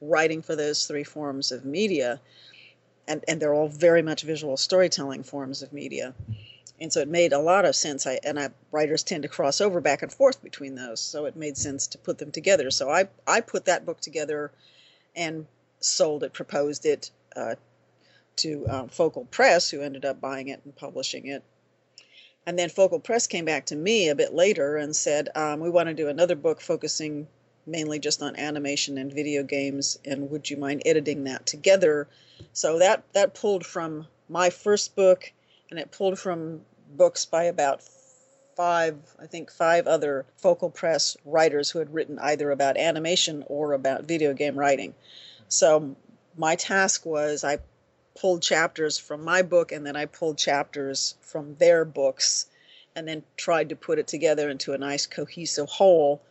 writing 0.01 0.41
for 0.41 0.55
those 0.55 0.87
three 0.87 1.03
forms 1.03 1.51
of 1.51 1.63
media, 1.63 2.19
and, 3.07 3.23
and 3.27 3.39
they're 3.41 3.53
all 3.53 3.67
very 3.67 4.01
much 4.01 4.23
visual 4.23 4.57
storytelling 4.57 5.23
forms 5.23 5.61
of 5.61 5.73
media. 5.73 6.13
and 6.81 6.91
so 6.91 7.01
it 7.01 7.07
made 7.07 7.33
a 7.33 7.39
lot 7.39 7.65
of 7.65 7.75
sense. 7.75 8.07
I 8.07 8.19
and 8.23 8.39
I 8.39 8.49
writers 8.71 9.03
tend 9.03 9.23
to 9.23 9.29
cross 9.29 9.61
over 9.61 9.81
back 9.81 10.01
and 10.01 10.11
forth 10.11 10.41
between 10.43 10.75
those, 10.75 10.99
so 11.01 11.25
it 11.25 11.35
made 11.35 11.57
sense 11.57 11.87
to 11.87 11.97
put 11.97 12.17
them 12.17 12.31
together. 12.31 12.71
So 12.71 12.89
I 12.89 13.09
I 13.27 13.41
put 13.41 13.65
that 13.65 13.85
book 13.85 13.99
together, 14.01 14.51
and 15.15 15.45
sold 15.79 16.23
it, 16.23 16.33
proposed 16.33 16.85
it 16.85 17.11
uh, 17.35 17.55
to 18.39 18.65
um, 18.69 18.89
Focal 18.89 19.25
Press, 19.25 19.69
who 19.69 19.81
ended 19.81 20.05
up 20.05 20.19
buying 20.19 20.47
it 20.49 20.61
and 20.65 20.75
publishing 20.75 21.27
it. 21.27 21.43
And 22.45 22.57
then 22.57 22.69
Focal 22.69 22.99
Press 22.99 23.27
came 23.27 23.45
back 23.45 23.67
to 23.67 23.75
me 23.75 24.09
a 24.09 24.15
bit 24.15 24.33
later 24.33 24.77
and 24.77 24.95
said, 24.95 25.29
um, 25.35 25.59
We 25.59 25.69
want 25.69 25.87
to 25.87 25.93
do 25.93 26.07
another 26.07 26.35
book 26.35 26.61
focusing 26.61 27.27
mainly 27.65 27.99
just 27.99 28.21
on 28.21 28.35
animation 28.35 28.97
and 28.97 29.13
video 29.13 29.43
games, 29.43 29.99
and 30.03 30.31
would 30.31 30.49
you 30.49 30.57
mind 30.57 30.81
editing 30.85 31.25
that 31.25 31.45
together? 31.45 32.07
So 32.53 32.79
that, 32.79 33.03
that 33.13 33.35
pulled 33.35 33.65
from 33.65 34.07
my 34.27 34.49
first 34.49 34.95
book, 34.95 35.31
and 35.69 35.79
it 35.79 35.91
pulled 35.91 36.17
from 36.17 36.61
books 36.95 37.25
by 37.25 37.43
about 37.43 37.83
five, 38.55 38.97
I 39.19 39.27
think, 39.27 39.51
five 39.51 39.87
other 39.87 40.25
Focal 40.37 40.69
Press 40.69 41.15
writers 41.23 41.69
who 41.69 41.79
had 41.79 41.93
written 41.93 42.19
either 42.19 42.51
about 42.51 42.77
animation 42.77 43.43
or 43.47 43.73
about 43.73 44.05
video 44.05 44.33
game 44.33 44.55
writing. 44.55 44.95
So 45.47 45.95
my 46.37 46.55
task 46.55 47.05
was 47.05 47.43
I 47.43 47.59
pulled 48.19 48.41
chapters 48.41 48.97
from 48.97 49.23
my 49.23 49.41
book 49.41 49.71
and 49.71 49.85
then 49.85 49.95
I 49.95 50.05
pulled 50.05 50.37
chapters 50.37 51.15
from 51.21 51.55
their 51.55 51.85
books 51.85 52.47
and 52.95 53.07
then 53.07 53.23
tried 53.37 53.69
to 53.69 53.75
put 53.75 53.99
it 53.99 54.07
together 54.07 54.49
into 54.49 54.73
a 54.73 54.77
nice 54.77 55.07
cohesive 55.07 55.69
whole 55.69 56.21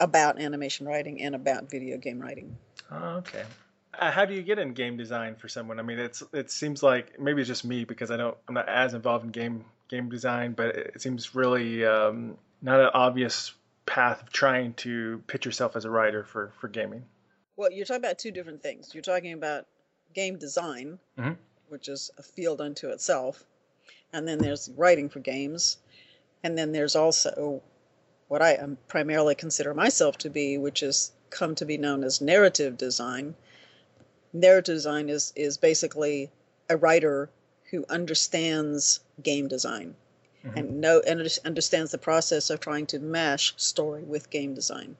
about 0.00 0.40
animation 0.40 0.86
writing 0.86 1.22
and 1.22 1.34
about 1.34 1.70
video 1.70 1.96
game 1.96 2.18
writing. 2.18 2.56
Oh, 2.90 3.16
okay. 3.18 3.44
Uh, 3.98 4.10
how 4.10 4.24
do 4.24 4.34
you 4.34 4.42
get 4.42 4.58
in 4.58 4.72
game 4.72 4.96
design 4.96 5.36
for 5.36 5.48
someone? 5.48 5.78
I 5.78 5.82
mean, 5.82 5.98
it's 5.98 6.22
it 6.32 6.50
seems 6.50 6.82
like 6.82 7.20
maybe 7.20 7.42
it's 7.42 7.48
just 7.48 7.64
me 7.64 7.84
because 7.84 8.10
I 8.10 8.16
don't 8.16 8.36
I'm 8.48 8.54
not 8.54 8.68
as 8.68 8.94
involved 8.94 9.24
in 9.24 9.30
game 9.30 9.64
game 9.88 10.08
design, 10.08 10.52
but 10.52 10.74
it 10.74 11.02
seems 11.02 11.34
really 11.34 11.84
um, 11.84 12.36
not 12.62 12.80
an 12.80 12.90
obvious 12.94 13.52
path 13.84 14.22
of 14.22 14.32
trying 14.32 14.72
to 14.74 15.22
pitch 15.26 15.44
yourself 15.44 15.76
as 15.76 15.84
a 15.84 15.90
writer 15.90 16.24
for 16.24 16.52
for 16.58 16.68
gaming. 16.68 17.04
Well, 17.56 17.70
you're 17.70 17.84
talking 17.84 18.02
about 18.02 18.18
two 18.18 18.30
different 18.30 18.62
things. 18.62 18.94
You're 18.94 19.02
talking 19.02 19.34
about 19.34 19.66
game 20.14 20.36
design, 20.38 20.98
Mhm. 21.18 21.36
which 21.68 21.88
is 21.88 22.10
a 22.18 22.22
field 22.22 22.60
unto 22.60 22.88
itself, 22.88 23.44
and 24.12 24.26
then 24.28 24.38
there's 24.38 24.68
writing 24.70 25.08
for 25.08 25.20
games, 25.20 25.78
and 26.42 26.56
then 26.58 26.72
there's 26.72 26.96
also 26.96 27.62
what 28.28 28.42
I 28.42 28.56
um, 28.56 28.78
primarily 28.88 29.34
consider 29.34 29.74
myself 29.74 30.16
to 30.18 30.30
be, 30.30 30.56
which 30.58 30.80
has 30.80 31.12
come 31.30 31.54
to 31.56 31.64
be 31.64 31.76
known 31.76 32.02
as 32.04 32.20
narrative 32.20 32.76
design. 32.78 33.34
Narrative 34.32 34.74
design 34.76 35.08
is 35.08 35.32
is 35.36 35.56
basically 35.58 36.30
a 36.68 36.76
writer 36.76 37.28
who 37.70 37.84
understands 37.88 39.00
game 39.22 39.48
design 39.48 39.94
and 40.56 40.80
know 40.80 41.00
and 41.06 41.38
understands 41.44 41.92
the 41.92 41.98
process 41.98 42.50
of 42.50 42.58
trying 42.60 42.86
to 42.86 42.98
mesh 42.98 43.54
story 43.56 44.02
with 44.02 44.28
game 44.30 44.54
design 44.54 44.96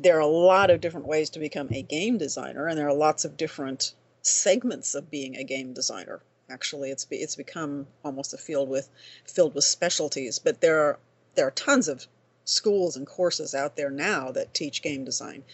there 0.00 0.16
are 0.16 0.20
a 0.20 0.26
lot 0.26 0.70
of 0.70 0.80
different 0.80 1.06
ways 1.06 1.30
to 1.30 1.38
become 1.38 1.68
a 1.70 1.82
game 1.82 2.18
designer, 2.18 2.66
and 2.66 2.78
there 2.78 2.88
are 2.88 2.94
lots 2.94 3.24
of 3.24 3.36
different 3.36 3.94
segments 4.22 4.94
of 4.94 5.10
being 5.10 5.36
a 5.36 5.44
game 5.44 5.72
designer. 5.72 6.20
Actually, 6.48 6.90
it's 6.90 7.04
be, 7.04 7.16
it's 7.16 7.36
become 7.36 7.86
almost 8.04 8.34
a 8.34 8.38
field 8.38 8.68
with 8.68 8.88
filled 9.24 9.54
with 9.54 9.64
specialties. 9.64 10.38
But 10.38 10.60
there 10.60 10.80
are 10.80 10.98
there 11.34 11.46
are 11.46 11.52
tons 11.52 11.88
of 11.88 12.06
schools 12.44 12.96
and 12.96 13.06
courses 13.06 13.54
out 13.54 13.76
there 13.76 13.90
now 13.90 14.32
that 14.32 14.52
teach 14.52 14.82
game 14.82 15.04
design, 15.04 15.44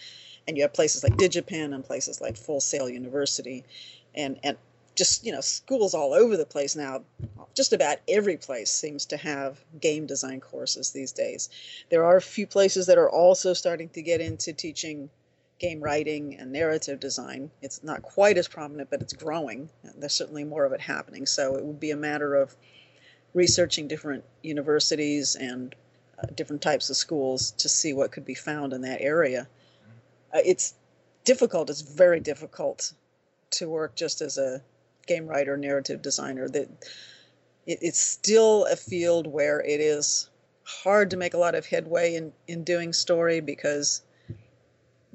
and 0.47 0.57
you 0.57 0.63
have 0.63 0.73
places 0.73 1.03
like 1.03 1.17
DigiPen 1.17 1.73
and 1.73 1.85
places 1.85 2.19
like 2.19 2.35
Full 2.37 2.59
Sail 2.59 2.89
University, 2.89 3.63
and 4.15 4.39
and 4.43 4.57
just 4.97 5.25
you 5.25 5.31
know 5.31 5.41
schools 5.41 5.93
all 5.93 6.13
over 6.13 6.35
the 6.35 6.45
place 6.45 6.75
now. 6.75 7.03
Just 7.53 7.73
about 7.73 7.97
every 8.07 8.37
place 8.37 8.69
seems 8.69 9.05
to 9.07 9.17
have 9.17 9.59
game 9.79 10.05
design 10.05 10.41
courses 10.41 10.91
these 10.91 11.11
days. 11.11 11.49
There 11.89 12.03
are 12.03 12.17
a 12.17 12.21
few 12.21 12.45
places 12.45 12.87
that 12.87 12.97
are 12.97 13.09
also 13.09 13.53
starting 13.53 13.89
to 13.89 14.01
get 14.01 14.21
into 14.21 14.53
teaching 14.53 15.09
game 15.59 15.81
writing 15.81 16.35
and 16.35 16.51
narrative 16.51 16.99
design. 16.99 17.49
It's 17.61 17.83
not 17.83 18.03
quite 18.03 18.37
as 18.37 18.47
prominent, 18.47 18.89
but 18.89 19.01
it's 19.01 19.13
growing. 19.13 19.69
There's 19.97 20.13
certainly 20.13 20.43
more 20.43 20.65
of 20.65 20.73
it 20.73 20.81
happening. 20.81 21.25
So 21.25 21.55
it 21.55 21.65
would 21.65 21.79
be 21.79 21.91
a 21.91 21.97
matter 21.97 22.35
of 22.35 22.55
researching 23.33 23.87
different 23.87 24.23
universities 24.43 25.35
and 25.35 25.73
uh, 26.21 26.27
different 26.35 26.61
types 26.61 26.89
of 26.89 26.95
schools 26.95 27.51
to 27.51 27.69
see 27.69 27.93
what 27.93 28.11
could 28.11 28.25
be 28.25 28.35
found 28.35 28.73
in 28.73 28.81
that 28.81 29.01
area. 29.01 29.47
Uh, 30.33 30.39
it's 30.45 30.75
difficult. 31.23 31.69
It's 31.69 31.81
very 31.81 32.19
difficult 32.19 32.93
to 33.51 33.67
work 33.67 33.95
just 33.95 34.21
as 34.21 34.37
a 34.37 34.61
game 35.07 35.27
writer, 35.27 35.57
narrative 35.57 36.01
designer. 36.01 36.47
That 36.47 36.69
it, 37.65 37.79
it's 37.81 37.99
still 37.99 38.65
a 38.65 38.75
field 38.75 39.27
where 39.27 39.59
it 39.61 39.79
is 39.79 40.29
hard 40.63 41.11
to 41.11 41.17
make 41.17 41.33
a 41.33 41.37
lot 41.37 41.55
of 41.55 41.65
headway 41.65 42.15
in, 42.15 42.33
in 42.47 42.63
doing 42.63 42.91
story 42.93 43.39
because 43.39 44.01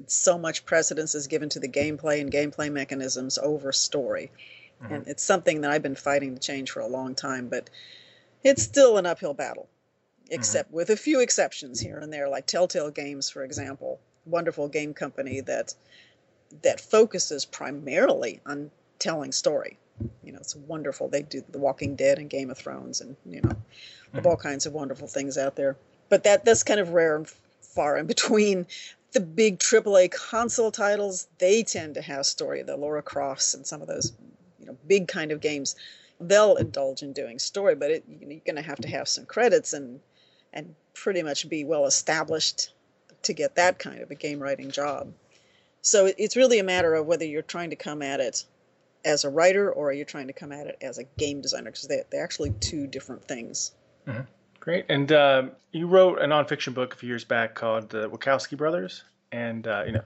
so 0.07 0.37
much 0.37 0.65
precedence 0.65 1.15
is 1.15 1.27
given 1.27 1.49
to 1.49 1.59
the 1.59 1.67
gameplay 1.67 2.19
and 2.21 2.31
gameplay 2.31 2.71
mechanisms 2.71 3.37
over 3.37 3.71
story. 3.71 4.31
Mm-hmm. 4.81 4.93
And 4.93 5.07
it's 5.07 5.23
something 5.23 5.61
that 5.61 5.71
I've 5.71 5.83
been 5.83 5.95
fighting 5.95 6.33
to 6.33 6.39
change 6.39 6.71
for 6.71 6.79
a 6.79 6.87
long 6.87 7.15
time, 7.15 7.49
but 7.49 7.69
it's 8.43 8.63
still 8.63 8.97
an 8.97 9.05
uphill 9.05 9.33
battle, 9.33 9.69
mm-hmm. 10.25 10.33
except 10.33 10.71
with 10.71 10.89
a 10.89 10.97
few 10.97 11.21
exceptions 11.21 11.79
here 11.79 11.99
and 11.99 12.11
there, 12.11 12.27
like 12.29 12.47
Telltale 12.47 12.91
Games, 12.91 13.29
for 13.29 13.43
example, 13.43 13.99
wonderful 14.25 14.67
game 14.67 14.93
company 14.93 15.41
that 15.41 15.75
that 16.61 16.79
focuses 16.79 17.45
primarily 17.45 18.39
on 18.45 18.69
telling 18.99 19.31
story. 19.31 19.77
You 20.23 20.31
know, 20.31 20.39
it's 20.39 20.55
wonderful. 20.55 21.07
They 21.07 21.21
do 21.21 21.43
The 21.49 21.59
Walking 21.59 21.95
Dead 21.95 22.17
and 22.17 22.29
Game 22.29 22.49
of 22.49 22.57
Thrones, 22.57 23.01
and 23.01 23.15
you 23.25 23.41
know, 23.41 23.55
have 24.13 24.25
all 24.25 24.37
kinds 24.37 24.65
of 24.65 24.73
wonderful 24.73 25.07
things 25.07 25.37
out 25.37 25.55
there. 25.55 25.77
But 26.09 26.23
that 26.23 26.45
that's 26.45 26.63
kind 26.63 26.79
of 26.79 26.89
rare 26.89 27.15
and 27.15 27.27
far 27.61 27.97
in 27.97 28.05
between. 28.07 28.67
The 29.11 29.19
big 29.19 29.59
AAA 29.59 30.11
console 30.11 30.71
titles, 30.71 31.27
they 31.37 31.61
tend 31.61 31.95
to 31.95 32.01
have 32.01 32.25
story. 32.25 32.63
The 32.63 32.75
Lara 32.75 33.03
Crofts 33.03 33.53
and 33.53 33.65
some 33.65 33.81
of 33.81 33.87
those, 33.87 34.11
you 34.59 34.65
know, 34.65 34.75
big 34.87 35.07
kind 35.07 35.31
of 35.31 35.39
games, 35.39 35.75
they'll 36.19 36.55
indulge 36.55 37.03
in 37.03 37.13
doing 37.13 37.37
story. 37.37 37.75
But 37.75 37.91
it, 37.91 38.03
you're 38.07 38.41
going 38.43 38.55
to 38.55 38.63
have 38.63 38.79
to 38.79 38.87
have 38.87 39.07
some 39.07 39.25
credits 39.25 39.73
and 39.73 39.99
and 40.51 40.75
pretty 40.95 41.21
much 41.21 41.49
be 41.49 41.63
well 41.63 41.85
established 41.85 42.71
to 43.23 43.33
get 43.33 43.55
that 43.55 43.79
kind 43.79 44.01
of 44.01 44.11
a 44.11 44.15
game 44.15 44.39
writing 44.39 44.71
job. 44.71 45.13
So 45.81 46.11
it's 46.17 46.35
really 46.35 46.59
a 46.59 46.63
matter 46.63 46.93
of 46.93 47.05
whether 47.05 47.25
you're 47.25 47.41
trying 47.41 47.71
to 47.71 47.75
come 47.75 48.01
at 48.01 48.19
it 48.19 48.45
as 49.05 49.23
a 49.23 49.29
writer 49.29 49.71
or 49.71 49.89
are 49.89 49.93
you're 49.93 50.05
trying 50.05 50.27
to 50.27 50.33
come 50.33 50.51
at 50.51 50.67
it 50.67 50.77
as 50.81 50.97
a 50.97 51.03
game 51.17 51.41
designer 51.41 51.71
because 51.71 51.87
they, 51.87 52.01
they're 52.09 52.23
actually 52.23 52.51
two 52.59 52.87
different 52.87 53.25
things. 53.25 53.71
Great. 54.59 54.85
And 54.89 55.11
um, 55.11 55.51
you 55.71 55.87
wrote 55.87 56.19
a 56.19 56.25
nonfiction 56.25 56.73
book 56.73 56.93
a 56.93 56.97
few 56.97 57.09
years 57.09 57.25
back 57.25 57.53
called 57.53 57.89
The 57.89 58.09
Wachowski 58.09 58.57
Brothers. 58.57 59.03
And, 59.31 59.67
uh, 59.67 59.83
you 59.85 59.91
know, 59.91 60.03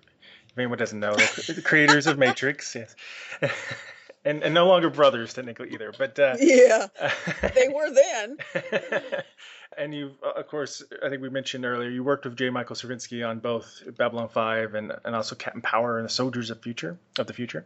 if 0.49 0.57
anyone 0.57 0.79
doesn't 0.79 0.99
know, 0.99 1.13
they're 1.13 1.55
the 1.55 1.61
creators 1.61 2.07
of 2.07 2.17
Matrix. 2.17 2.75
Yes. 2.75 2.95
and, 4.25 4.41
and 4.43 4.53
no 4.53 4.67
longer 4.67 4.89
brothers, 4.89 5.33
technically, 5.33 5.73
either. 5.73 5.93
But. 5.95 6.17
Uh, 6.17 6.35
Yeah, 6.39 6.87
they 7.53 7.67
were 7.69 7.93
then. 7.93 8.37
And 9.75 9.93
you, 9.93 10.11
of 10.35 10.47
course, 10.47 10.83
I 11.03 11.09
think 11.09 11.21
we 11.21 11.29
mentioned 11.29 11.65
earlier, 11.65 11.89
you 11.89 12.03
worked 12.03 12.25
with 12.25 12.37
J. 12.37 12.49
Michael 12.49 12.75
Straczynski 12.75 13.27
on 13.27 13.39
both 13.39 13.83
Babylon 13.97 14.29
5 14.29 14.75
and, 14.75 14.93
and 15.03 15.15
also 15.15 15.35
Captain 15.35 15.61
Power 15.61 15.97
and 15.97 16.05
the 16.05 16.13
Soldiers 16.13 16.49
of 16.51 16.61
Future 16.61 16.97
of 17.17 17.27
the 17.27 17.33
Future. 17.33 17.65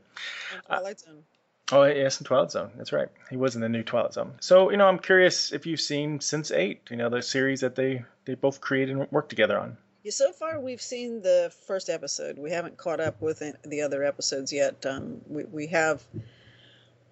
Twilight 0.65 0.99
Zone. 0.99 1.23
Oh, 1.71 1.83
yes, 1.83 2.19
in 2.19 2.25
Twilight 2.25 2.51
Zone. 2.51 2.71
That's 2.75 2.91
right. 2.91 3.07
He 3.29 3.37
was 3.37 3.55
in 3.55 3.61
the 3.61 3.69
new 3.69 3.83
Twilight 3.83 4.13
Zone. 4.13 4.33
So, 4.41 4.71
you 4.71 4.77
know, 4.77 4.87
I'm 4.87 4.99
curious 4.99 5.53
if 5.53 5.65
you've 5.65 5.79
seen 5.79 6.19
Sense8, 6.19 6.89
you 6.89 6.97
know, 6.97 7.09
the 7.09 7.21
series 7.21 7.61
that 7.61 7.75
they, 7.75 8.03
they 8.25 8.35
both 8.35 8.59
created 8.59 8.97
and 8.97 9.11
worked 9.11 9.29
together 9.29 9.57
on. 9.57 9.77
Yeah, 10.03 10.11
so 10.11 10.31
far 10.31 10.59
we've 10.59 10.81
seen 10.81 11.21
the 11.21 11.53
first 11.67 11.89
episode. 11.89 12.37
We 12.37 12.51
haven't 12.51 12.77
caught 12.77 12.99
up 12.99 13.21
with 13.21 13.41
the 13.63 13.81
other 13.83 14.03
episodes 14.03 14.51
yet. 14.51 14.85
Um, 14.85 15.21
we, 15.27 15.43
we 15.45 15.67
have 15.67 16.03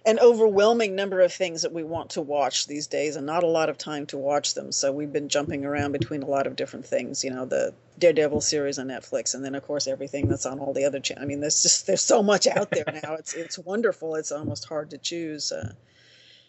an 0.05 0.19
overwhelming 0.19 0.95
number 0.95 1.19
of 1.19 1.33
things 1.33 1.63
that 1.63 1.73
we 1.73 1.83
want 1.83 2.12
to 2.12 2.21
watch 2.21 2.67
these 2.67 2.88
days 2.88 3.15
and 3.15 3.25
not 3.25 3.43
a 3.43 3.47
lot 3.47 3.69
of 3.69 3.77
time 3.77 4.05
to 4.07 4.17
watch 4.17 4.53
them. 4.53 4.71
So 4.71 4.91
we've 4.91 5.12
been 5.12 5.27
jumping 5.27 5.65
around 5.65 5.91
between 5.91 6.23
a 6.23 6.25
lot 6.25 6.47
of 6.47 6.55
different 6.55 6.85
things, 6.85 7.23
you 7.23 7.31
know, 7.31 7.45
the 7.45 7.73
Daredevil 7.97 8.41
series 8.41 8.79
on 8.79 8.88
Netflix 8.88 9.35
and 9.35 9.43
then 9.43 9.55
of 9.55 9.63
course 9.63 9.88
everything 9.88 10.29
that's 10.29 10.45
on 10.45 10.59
all 10.59 10.73
the 10.73 10.85
other 10.85 11.01
channels. 11.01 11.23
I 11.23 11.27
mean, 11.27 11.41
there's 11.41 11.62
just 11.62 11.85
there's 11.85 12.01
so 12.01 12.23
much 12.23 12.47
out 12.47 12.71
there 12.71 12.85
now. 13.03 13.15
It's 13.15 13.33
it's 13.33 13.59
wonderful. 13.59 14.15
It's 14.15 14.31
almost 14.31 14.65
hard 14.65 14.91
to 14.91 14.97
choose. 14.97 15.51
Uh, 15.51 15.73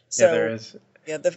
so 0.09 0.27
yeah, 0.27 0.31
there 0.31 0.49
is. 0.51 0.77
yeah, 1.07 1.17
the 1.17 1.37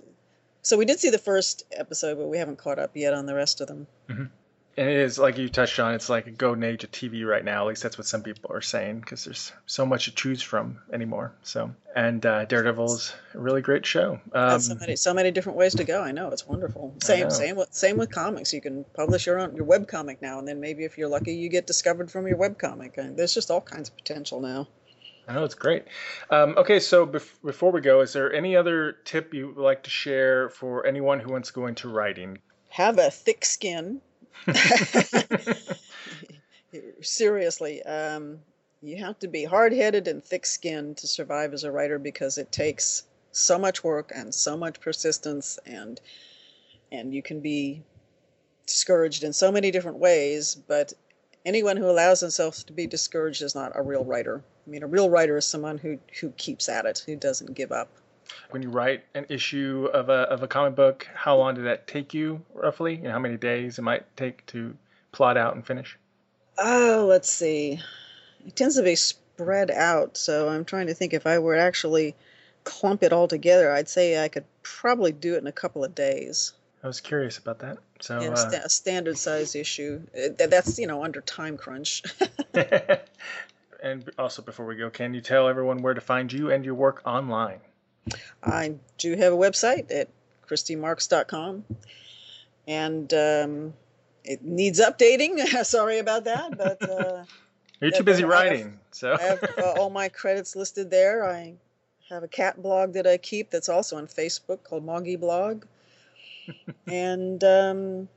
so 0.61 0.77
we 0.77 0.85
did 0.85 0.99
see 0.99 1.09
the 1.09 1.17
first 1.17 1.63
episode, 1.71 2.17
but 2.17 2.27
we 2.27 2.37
haven't 2.37 2.57
caught 2.57 2.79
up 2.79 2.91
yet 2.95 3.13
on 3.13 3.25
the 3.25 3.35
rest 3.35 3.59
of 3.59 3.67
them. 3.67 3.87
And 4.07 4.29
it 4.75 4.87
is, 4.87 5.19
like 5.19 5.37
you 5.37 5.49
touched 5.49 5.79
on, 5.79 5.93
it's 5.93 6.09
like 6.09 6.25
a 6.25 6.31
golden 6.31 6.63
age 6.63 6.83
of 6.83 6.91
TV 6.91 7.25
right 7.25 7.43
now. 7.43 7.63
At 7.63 7.69
least 7.69 7.83
that's 7.83 7.97
what 7.97 8.07
some 8.07 8.23
people 8.23 8.51
are 8.53 8.61
saying 8.61 9.01
because 9.01 9.25
there's 9.25 9.51
so 9.67 9.85
much 9.85 10.05
to 10.05 10.11
choose 10.11 10.41
from 10.41 10.79
anymore. 10.91 11.33
So, 11.43 11.71
and 11.95 12.25
uh, 12.25 12.45
Daredevil's 12.45 13.13
a 13.35 13.39
really 13.39 13.61
great 13.61 13.85
show. 13.85 14.19
Um, 14.33 14.59
so 14.59 14.75
many 14.75 14.95
so 14.95 15.13
many 15.13 15.29
different 15.31 15.57
ways 15.59 15.75
to 15.75 15.83
go. 15.83 16.01
I 16.01 16.11
know 16.11 16.29
it's 16.29 16.47
wonderful. 16.47 16.95
Same 17.03 17.29
same 17.29 17.55
with 17.55 17.73
same 17.73 17.97
with 17.97 18.11
comics. 18.11 18.51
You 18.51 18.61
can 18.61 18.83
publish 18.95 19.27
your 19.27 19.39
own 19.39 19.55
your 19.55 19.65
web 19.65 19.87
comic 19.87 20.21
now, 20.21 20.39
and 20.39 20.47
then 20.47 20.59
maybe 20.59 20.85
if 20.85 20.97
you're 20.97 21.09
lucky, 21.09 21.35
you 21.35 21.49
get 21.49 21.67
discovered 21.67 22.09
from 22.09 22.27
your 22.27 22.37
web 22.37 22.57
comic. 22.57 22.97
And 22.97 23.15
there's 23.15 23.33
just 23.33 23.51
all 23.51 23.61
kinds 23.61 23.89
of 23.89 23.95
potential 23.95 24.41
now. 24.41 24.67
I 25.27 25.35
know 25.35 25.43
it's 25.45 25.55
great. 25.55 25.85
Um, 26.29 26.55
okay, 26.57 26.79
so 26.79 27.05
bef- 27.05 27.41
before 27.45 27.71
we 27.71 27.79
go, 27.79 28.01
is 28.01 28.11
there 28.11 28.33
any 28.33 28.57
other 28.57 28.97
tip 29.05 29.33
you 29.33 29.49
would 29.49 29.57
like 29.57 29.83
to 29.83 29.89
share 29.89 30.49
for 30.49 30.85
anyone 30.85 31.19
who 31.19 31.31
wants 31.31 31.49
to 31.49 31.53
go 31.53 31.67
into 31.67 31.87
writing? 31.87 32.39
Have 32.69 32.97
a 32.97 33.09
thick 33.09 33.45
skin. 33.45 34.01
Seriously, 37.01 37.83
um, 37.83 38.39
you 38.81 38.97
have 38.97 39.19
to 39.19 39.27
be 39.27 39.45
hard 39.45 39.73
headed 39.73 40.07
and 40.07 40.23
thick 40.23 40.45
skinned 40.45 40.97
to 40.97 41.07
survive 41.07 41.53
as 41.53 41.63
a 41.63 41.71
writer 41.71 41.99
because 41.99 42.37
it 42.37 42.51
takes 42.51 43.03
so 43.31 43.57
much 43.57 43.83
work 43.83 44.11
and 44.13 44.33
so 44.33 44.57
much 44.57 44.79
persistence 44.79 45.57
and 45.65 45.99
and 46.91 47.13
you 47.13 47.23
can 47.23 47.39
be 47.39 47.81
discouraged 48.67 49.23
in 49.23 49.33
so 49.33 49.51
many 49.51 49.71
different 49.71 49.97
ways 49.97 50.55
but 50.67 50.93
anyone 51.45 51.77
who 51.77 51.89
allows 51.89 52.19
themselves 52.19 52.63
to 52.63 52.73
be 52.73 52.87
discouraged 52.87 53.41
is 53.41 53.55
not 53.55 53.71
a 53.75 53.81
real 53.81 54.03
writer. 54.03 54.43
I 54.65 54.69
mean 54.69 54.83
a 54.83 54.87
real 54.87 55.09
writer 55.09 55.37
is 55.37 55.45
someone 55.45 55.77
who 55.77 55.99
who 56.19 56.31
keeps 56.31 56.69
at 56.69 56.85
it 56.85 57.03
who 57.05 57.15
doesn't 57.15 57.53
give 57.53 57.71
up 57.71 57.89
When 58.51 58.61
you 58.61 58.69
write 58.69 59.03
an 59.13 59.25
issue 59.29 59.89
of 59.93 60.09
a, 60.09 60.23
of 60.29 60.43
a 60.43 60.47
comic 60.47 60.75
book, 60.75 61.07
how 61.13 61.37
long 61.37 61.55
did 61.55 61.65
that 61.65 61.87
take 61.87 62.13
you 62.13 62.41
roughly? 62.53 62.95
You 62.95 63.03
know, 63.03 63.11
how 63.11 63.19
many 63.19 63.37
days 63.37 63.79
it 63.79 63.81
might 63.81 64.05
take 64.15 64.45
to 64.47 64.75
plot 65.11 65.37
out 65.37 65.55
and 65.55 65.65
finish? 65.65 65.97
oh 66.57 67.05
let's 67.09 67.29
see 67.29 67.79
it 68.45 68.55
tends 68.55 68.75
to 68.75 68.83
be 68.83 68.95
spread 68.95 69.71
out 69.71 70.17
so 70.17 70.49
i'm 70.49 70.65
trying 70.65 70.87
to 70.87 70.93
think 70.93 71.13
if 71.13 71.25
i 71.25 71.39
were 71.39 71.55
actually 71.55 72.15
clump 72.63 73.03
it 73.03 73.11
all 73.11 73.27
together 73.27 73.71
i'd 73.71 73.89
say 73.89 74.23
i 74.23 74.27
could 74.27 74.45
probably 74.61 75.11
do 75.11 75.35
it 75.35 75.39
in 75.39 75.47
a 75.47 75.51
couple 75.51 75.83
of 75.83 75.93
days 75.95 76.53
I 76.81 76.87
was 76.87 76.99
curious 76.99 77.37
about 77.37 77.59
that. 77.59 77.77
So, 78.01 78.19
yeah, 78.19 78.31
uh, 78.31 78.59
a 78.65 78.67
standard 78.67 79.17
size 79.17 79.55
issue 79.55 80.01
Uh, 80.13 80.47
that's 80.47 80.77
you 80.77 80.85
know 80.85 81.01
under 81.01 81.21
time 81.21 81.55
crunch 81.55 82.03
and 83.81 84.11
also 84.19 84.41
before 84.41 84.65
we 84.65 84.75
go, 84.75 84.89
can 84.89 85.13
you 85.13 85.21
tell 85.21 85.47
everyone 85.47 85.81
where 85.81 85.93
to 85.93 86.01
find 86.01 86.31
you 86.31 86.51
and 86.51 86.65
your 86.65 86.75
work 86.75 87.01
online? 87.05 87.61
I 88.43 88.75
do 88.97 89.15
have 89.15 89.33
a 89.33 89.37
website 89.37 89.91
at 89.91 90.09
christymarx.com, 90.49 91.63
and 92.67 93.13
um, 93.13 93.73
it 94.23 94.43
needs 94.43 94.79
updating. 94.79 95.39
Sorry 95.65 95.99
about 95.99 96.25
that, 96.25 96.57
but 96.57 96.89
uh, 96.89 97.23
You're 97.81 97.91
too 97.91 98.03
busy 98.03 98.23
I 98.23 98.27
have- 98.27 98.29
writing, 98.29 98.79
so 98.91 99.13
I 99.13 99.21
have 99.21 99.43
uh, 99.57 99.73
all 99.79 99.89
my 99.89 100.09
credits 100.09 100.55
listed 100.55 100.89
there. 100.91 101.25
I 101.29 101.53
have 102.09 102.23
a 102.23 102.27
cat 102.27 102.61
blog 102.61 102.93
that 102.93 103.07
I 103.07 103.17
keep 103.17 103.49
that's 103.49 103.69
also 103.69 103.97
on 103.97 104.07
Facebook 104.07 104.63
called 104.63 104.85
Moggy 104.85 105.15
Blog, 105.15 105.65
and 106.87 107.43
um, 107.43 108.07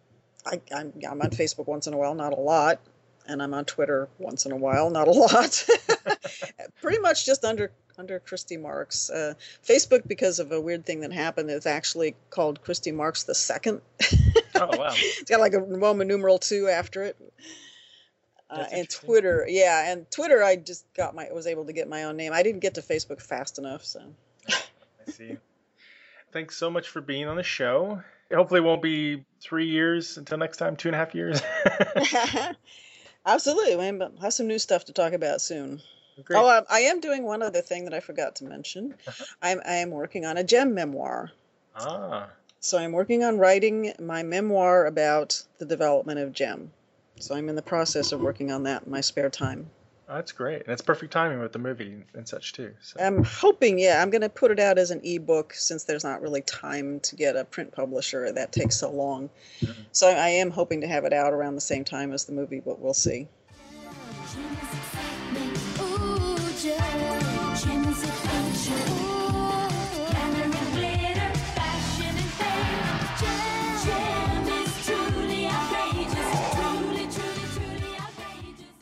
I, 0.45 0.61
I'm, 0.75 0.93
I'm 1.09 1.23
on 1.23 1.31
Facebook 1.31 1.67
once 1.67 1.87
in 1.87 1.95
a 1.95 1.97
while, 1.97 2.15
not 2.15 2.33
a 2.33 2.41
lot, 2.41 2.81
and 3.27 3.43
I'm 3.43 3.55
on 3.55 3.65
Twitter 3.65 4.09
once 4.19 4.47
in 4.47 4.53
a 4.53 4.57
while, 4.57 4.91
not 4.91 5.09
a 5.09 5.13
lot. 5.13 5.67
Pretty 6.83 6.99
much 7.01 7.25
just 7.25 7.45
under 7.45 7.71
under 7.99 8.21
Christy 8.21 8.57
Marx. 8.57 9.11
Uh, 9.11 9.35
Facebook, 9.65 10.07
because 10.07 10.39
of 10.39 10.53
a 10.53 10.61
weird 10.61 10.85
thing 10.85 11.01
that 11.01 11.13
happened, 11.13 11.51
is 11.51 11.67
actually 11.67 12.15
called 12.31 12.63
Christy 12.63 12.93
Marx 12.93 13.25
the 13.25 13.35
Second. 13.35 13.81
oh 14.55 14.77
wow, 14.77 14.93
it's 14.95 15.31
got 15.31 15.41
like 15.41 15.55
a 15.55 15.61
Roman 15.61 16.09
numeral 16.09 16.39
two 16.39 16.69
after 16.69 17.05
it. 17.05 17.17
Uh, 18.49 18.65
and. 18.73 18.89
Twitter, 18.89 19.45
yeah, 19.49 19.91
and 19.91 20.09
Twitter, 20.11 20.43
I 20.43 20.57
just 20.57 20.85
got 20.95 21.15
my 21.15 21.29
was 21.33 21.47
able 21.47 21.67
to 21.67 21.73
get 21.73 21.89
my 21.89 22.05
own 22.05 22.17
name. 22.17 22.33
I 22.33 22.43
didn't 22.43 22.61
get 22.61 22.75
to 22.75 22.83
Facebook 22.83 23.21
fast 23.21 23.59
enough, 23.59 23.85
so. 23.85 24.01
I 24.49 25.11
see. 25.11 25.37
Thanks 26.33 26.57
so 26.57 26.71
much 26.71 26.89
for 26.89 27.01
being 27.01 27.27
on 27.27 27.37
the 27.37 27.43
show. 27.43 28.03
Hopefully, 28.33 28.59
it 28.59 28.65
won't 28.65 28.83
be 28.83 29.25
three 29.41 29.69
years 29.69 30.17
until 30.17 30.39
next 30.39 30.59
time. 30.59 30.77
Two 30.77 30.89
and 30.89 30.95
a 30.95 30.99
half 30.99 31.15
years. 31.15 31.41
Absolutely, 33.27 33.77
man. 33.77 33.99
But 33.99 34.13
have 34.21 34.35
some 34.35 34.47
new 34.47 34.59
stuff 34.59 34.85
to 34.87 34.93
talk 34.93 35.13
about 35.13 35.41
soon. 35.41 35.81
Great. 36.25 36.39
Oh, 36.39 36.47
I, 36.47 36.63
I 36.71 36.81
am 36.81 37.01
doing 37.01 37.25
one 37.25 37.43
other 37.43 37.61
thing 37.61 37.85
that 37.85 37.95
I 37.95 38.01
forgot 38.01 38.37
to 38.37 38.45
mention. 38.45 38.95
Uh-huh. 39.07 39.25
I'm 39.43 39.61
I 39.67 39.75
am 39.77 39.91
working 39.91 40.25
on 40.25 40.37
a 40.39 40.45
Jem 40.45 40.75
memoir. 40.75 41.31
ah, 41.75 42.29
So 42.61 42.79
I'm 42.79 42.93
working 42.93 43.23
on 43.23 43.39
writing 43.39 43.93
my 44.01 44.23
memoir 44.23 44.87
about 44.87 45.43
the 45.59 45.67
development 45.67 46.19
of 46.21 46.33
Jem. 46.33 46.71
So 47.21 47.35
I'm 47.35 47.49
in 47.49 47.55
the 47.57 47.63
process 47.63 48.13
of 48.13 48.21
working 48.21 48.51
on 48.51 48.63
that 48.65 48.85
in 48.85 48.91
my 48.93 49.01
spare 49.01 49.31
time. 49.31 49.71
that's 50.09 50.33
great. 50.33 50.63
And 50.63 50.69
it's 50.71 50.83
perfect 50.83 51.13
timing 51.13 51.41
with 51.41 51.53
the 51.53 51.59
movie 51.59 52.05
and 52.15 52.27
such 52.29 52.53
too. 52.53 52.73
So. 52.81 52.97
I'm 53.01 53.25
hoping, 53.25 53.79
yeah, 53.79 54.01
I'm 54.03 54.11
going 54.11 54.21
to 54.23 54.29
put 54.29 54.51
it 54.51 54.61
out 54.61 54.79
as 54.79 54.91
an 54.91 55.01
ebook 55.05 55.53
since 55.55 55.85
there's 55.85 56.05
not 56.05 56.21
really 56.23 56.43
time 56.43 57.01
to 57.01 57.17
get 57.17 57.35
a 57.37 57.45
print 57.45 57.73
publisher. 57.73 58.31
That 58.33 58.53
takes 58.53 58.77
so 58.77 58.91
long. 58.91 59.31
Mm-hmm. 59.61 59.83
So 59.93 60.09
I 60.09 60.29
am 60.29 60.51
hoping 60.51 60.81
to 60.83 60.87
have 60.87 61.05
it 61.05 61.13
out 61.13 61.33
around 61.33 61.55
the 61.57 61.61
same 61.63 61.85
time 61.85 62.13
as 62.13 62.25
the 62.25 62.33
movie, 62.33 62.61
but 62.61 62.79
we'll 62.79 62.95
see. 62.95 63.29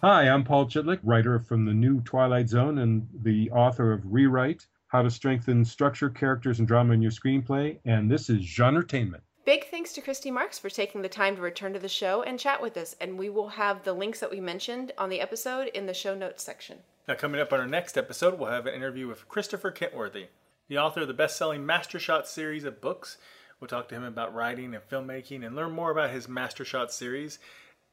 Hi, 0.04 0.28
I'm 0.28 0.44
Paul 0.44 0.66
Chitlik, 0.66 1.00
writer 1.02 1.38
from 1.38 1.64
the 1.64 1.72
new 1.72 1.98
Twilight 2.02 2.50
Zone 2.50 2.76
and 2.80 3.08
the 3.22 3.50
author 3.52 3.90
of 3.90 4.02
Rewrite 4.04 4.66
How 4.88 5.00
to 5.00 5.10
Strengthen 5.10 5.64
Structure, 5.64 6.10
Characters, 6.10 6.58
and 6.58 6.68
Drama 6.68 6.92
in 6.92 7.00
Your 7.00 7.10
Screenplay. 7.10 7.78
And 7.86 8.10
this 8.10 8.28
is 8.28 8.42
Genretainment. 8.42 9.22
Big 9.46 9.70
thanks 9.70 9.94
to 9.94 10.02
Christy 10.02 10.30
Marx 10.30 10.58
for 10.58 10.68
taking 10.68 11.00
the 11.00 11.08
time 11.08 11.36
to 11.36 11.42
return 11.42 11.72
to 11.72 11.78
the 11.78 11.88
show 11.88 12.22
and 12.22 12.38
chat 12.38 12.60
with 12.60 12.76
us. 12.76 12.94
And 13.00 13.18
we 13.18 13.30
will 13.30 13.48
have 13.48 13.84
the 13.84 13.94
links 13.94 14.20
that 14.20 14.30
we 14.30 14.40
mentioned 14.40 14.92
on 14.98 15.08
the 15.08 15.22
episode 15.22 15.68
in 15.68 15.86
the 15.86 15.94
show 15.94 16.14
notes 16.14 16.44
section. 16.44 16.80
Now, 17.06 17.14
coming 17.16 17.38
up 17.38 17.52
on 17.52 17.60
our 17.60 17.66
next 17.66 17.98
episode, 17.98 18.38
we'll 18.38 18.48
have 18.48 18.64
an 18.64 18.72
interview 18.72 19.06
with 19.06 19.28
Christopher 19.28 19.70
Kenworthy, 19.70 20.28
the 20.68 20.78
author 20.78 21.02
of 21.02 21.08
the 21.08 21.12
best 21.12 21.36
selling 21.36 21.66
Master 21.66 21.98
Shot 21.98 22.26
series 22.26 22.64
of 22.64 22.80
books. 22.80 23.18
We'll 23.60 23.68
talk 23.68 23.90
to 23.90 23.94
him 23.94 24.04
about 24.04 24.34
writing 24.34 24.74
and 24.74 24.82
filmmaking 24.82 25.44
and 25.44 25.54
learn 25.54 25.72
more 25.72 25.90
about 25.90 26.12
his 26.12 26.30
Master 26.30 26.64
Shot 26.64 26.90
series 26.90 27.38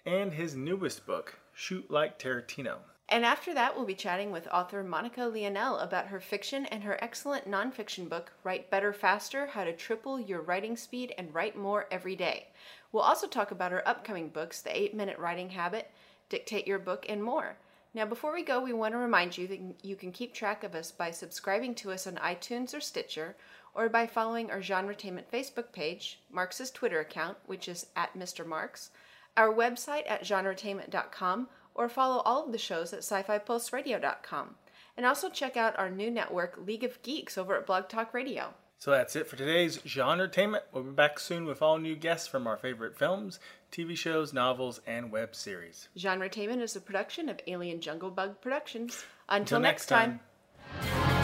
and 0.05 0.31
his 0.31 0.55
newest 0.55 1.05
book, 1.05 1.37
Shoot 1.53 1.91
Like 1.91 2.19
Tarantino. 2.19 2.77
And 3.09 3.25
after 3.25 3.53
that, 3.53 3.75
we'll 3.75 3.85
be 3.85 3.95
chatting 3.95 4.31
with 4.31 4.47
author 4.47 4.81
Monica 4.81 5.29
Leonelle 5.29 5.83
about 5.83 6.07
her 6.07 6.21
fiction 6.21 6.65
and 6.67 6.81
her 6.83 6.97
excellent 7.03 7.51
nonfiction 7.51 8.07
book, 8.07 8.31
Write 8.45 8.69
Better 8.69 8.93
Faster 8.93 9.47
How 9.47 9.65
to 9.65 9.75
Triple 9.75 10.21
Your 10.21 10.41
Writing 10.41 10.77
Speed 10.77 11.13
and 11.17 11.35
Write 11.35 11.57
More 11.57 11.85
Every 11.91 12.15
Day. 12.15 12.47
We'll 12.93 13.03
also 13.03 13.27
talk 13.27 13.51
about 13.51 13.73
her 13.73 13.85
upcoming 13.85 14.29
books, 14.29 14.61
The 14.61 14.73
8 14.73 14.93
Minute 14.93 15.19
Writing 15.19 15.49
Habit, 15.49 15.91
Dictate 16.29 16.65
Your 16.65 16.79
Book, 16.79 17.05
and 17.09 17.21
more. 17.21 17.57
Now, 17.93 18.05
before 18.05 18.33
we 18.33 18.43
go, 18.43 18.61
we 18.61 18.71
want 18.71 18.93
to 18.93 18.97
remind 18.97 19.37
you 19.37 19.47
that 19.47 19.59
you 19.83 19.97
can 19.97 20.13
keep 20.13 20.33
track 20.33 20.63
of 20.63 20.75
us 20.75 20.91
by 20.91 21.11
subscribing 21.11 21.75
to 21.75 21.91
us 21.91 22.07
on 22.07 22.15
iTunes 22.15 22.73
or 22.73 22.79
Stitcher, 22.79 23.35
or 23.73 23.89
by 23.89 24.07
following 24.07 24.49
our 24.49 24.59
Genretainment 24.59 25.25
Facebook 25.31 25.73
page, 25.73 26.21
Marx's 26.31 26.71
Twitter 26.71 26.99
account, 27.01 27.37
which 27.45 27.67
is 27.67 27.87
at 27.95 28.17
Mr. 28.17 28.45
Marx, 28.45 28.91
our 29.35 29.53
website 29.53 30.09
at 30.09 30.23
genretainment.com, 30.23 31.49
or 31.73 31.89
follow 31.89 32.21
all 32.21 32.45
of 32.45 32.51
the 32.51 32.57
shows 32.57 32.93
at 32.93 32.99
sci-fi-pulseradio.com. 32.99 34.55
And 34.97 35.05
also 35.05 35.29
check 35.29 35.55
out 35.55 35.79
our 35.79 35.89
new 35.89 36.11
network, 36.11 36.59
League 36.65 36.83
of 36.83 37.01
Geeks, 37.01 37.37
over 37.37 37.55
at 37.55 37.65
Blog 37.65 37.87
Talk 37.87 38.13
Radio. 38.13 38.53
So 38.77 38.91
that's 38.91 39.15
it 39.15 39.27
for 39.27 39.35
today's 39.35 39.77
Genretainment. 39.79 40.63
We'll 40.73 40.83
be 40.83 40.91
back 40.91 41.19
soon 41.19 41.45
with 41.45 41.61
all 41.61 41.77
new 41.77 41.95
guests 41.95 42.27
from 42.27 42.47
our 42.47 42.57
favorite 42.57 42.97
films, 42.97 43.39
TV 43.71 43.95
shows, 43.95 44.33
novels, 44.33 44.81
and 44.85 45.11
web 45.11 45.33
series. 45.33 45.87
Genre 45.97 46.29
Genretainment 46.29 46.61
is 46.61 46.75
a 46.75 46.81
production 46.81 47.29
of 47.29 47.39
Alien 47.47 47.79
Jungle 47.79 48.11
Bug 48.11 48.41
Productions. 48.41 49.05
Until, 49.29 49.57
Until 49.57 49.59
next 49.61 49.81
next 49.81 49.85
time. 49.87 50.19
time. 50.19 51.21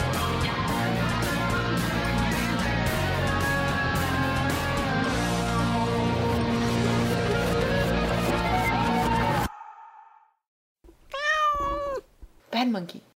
Bad 12.50 12.70
Monkey. 12.70 13.02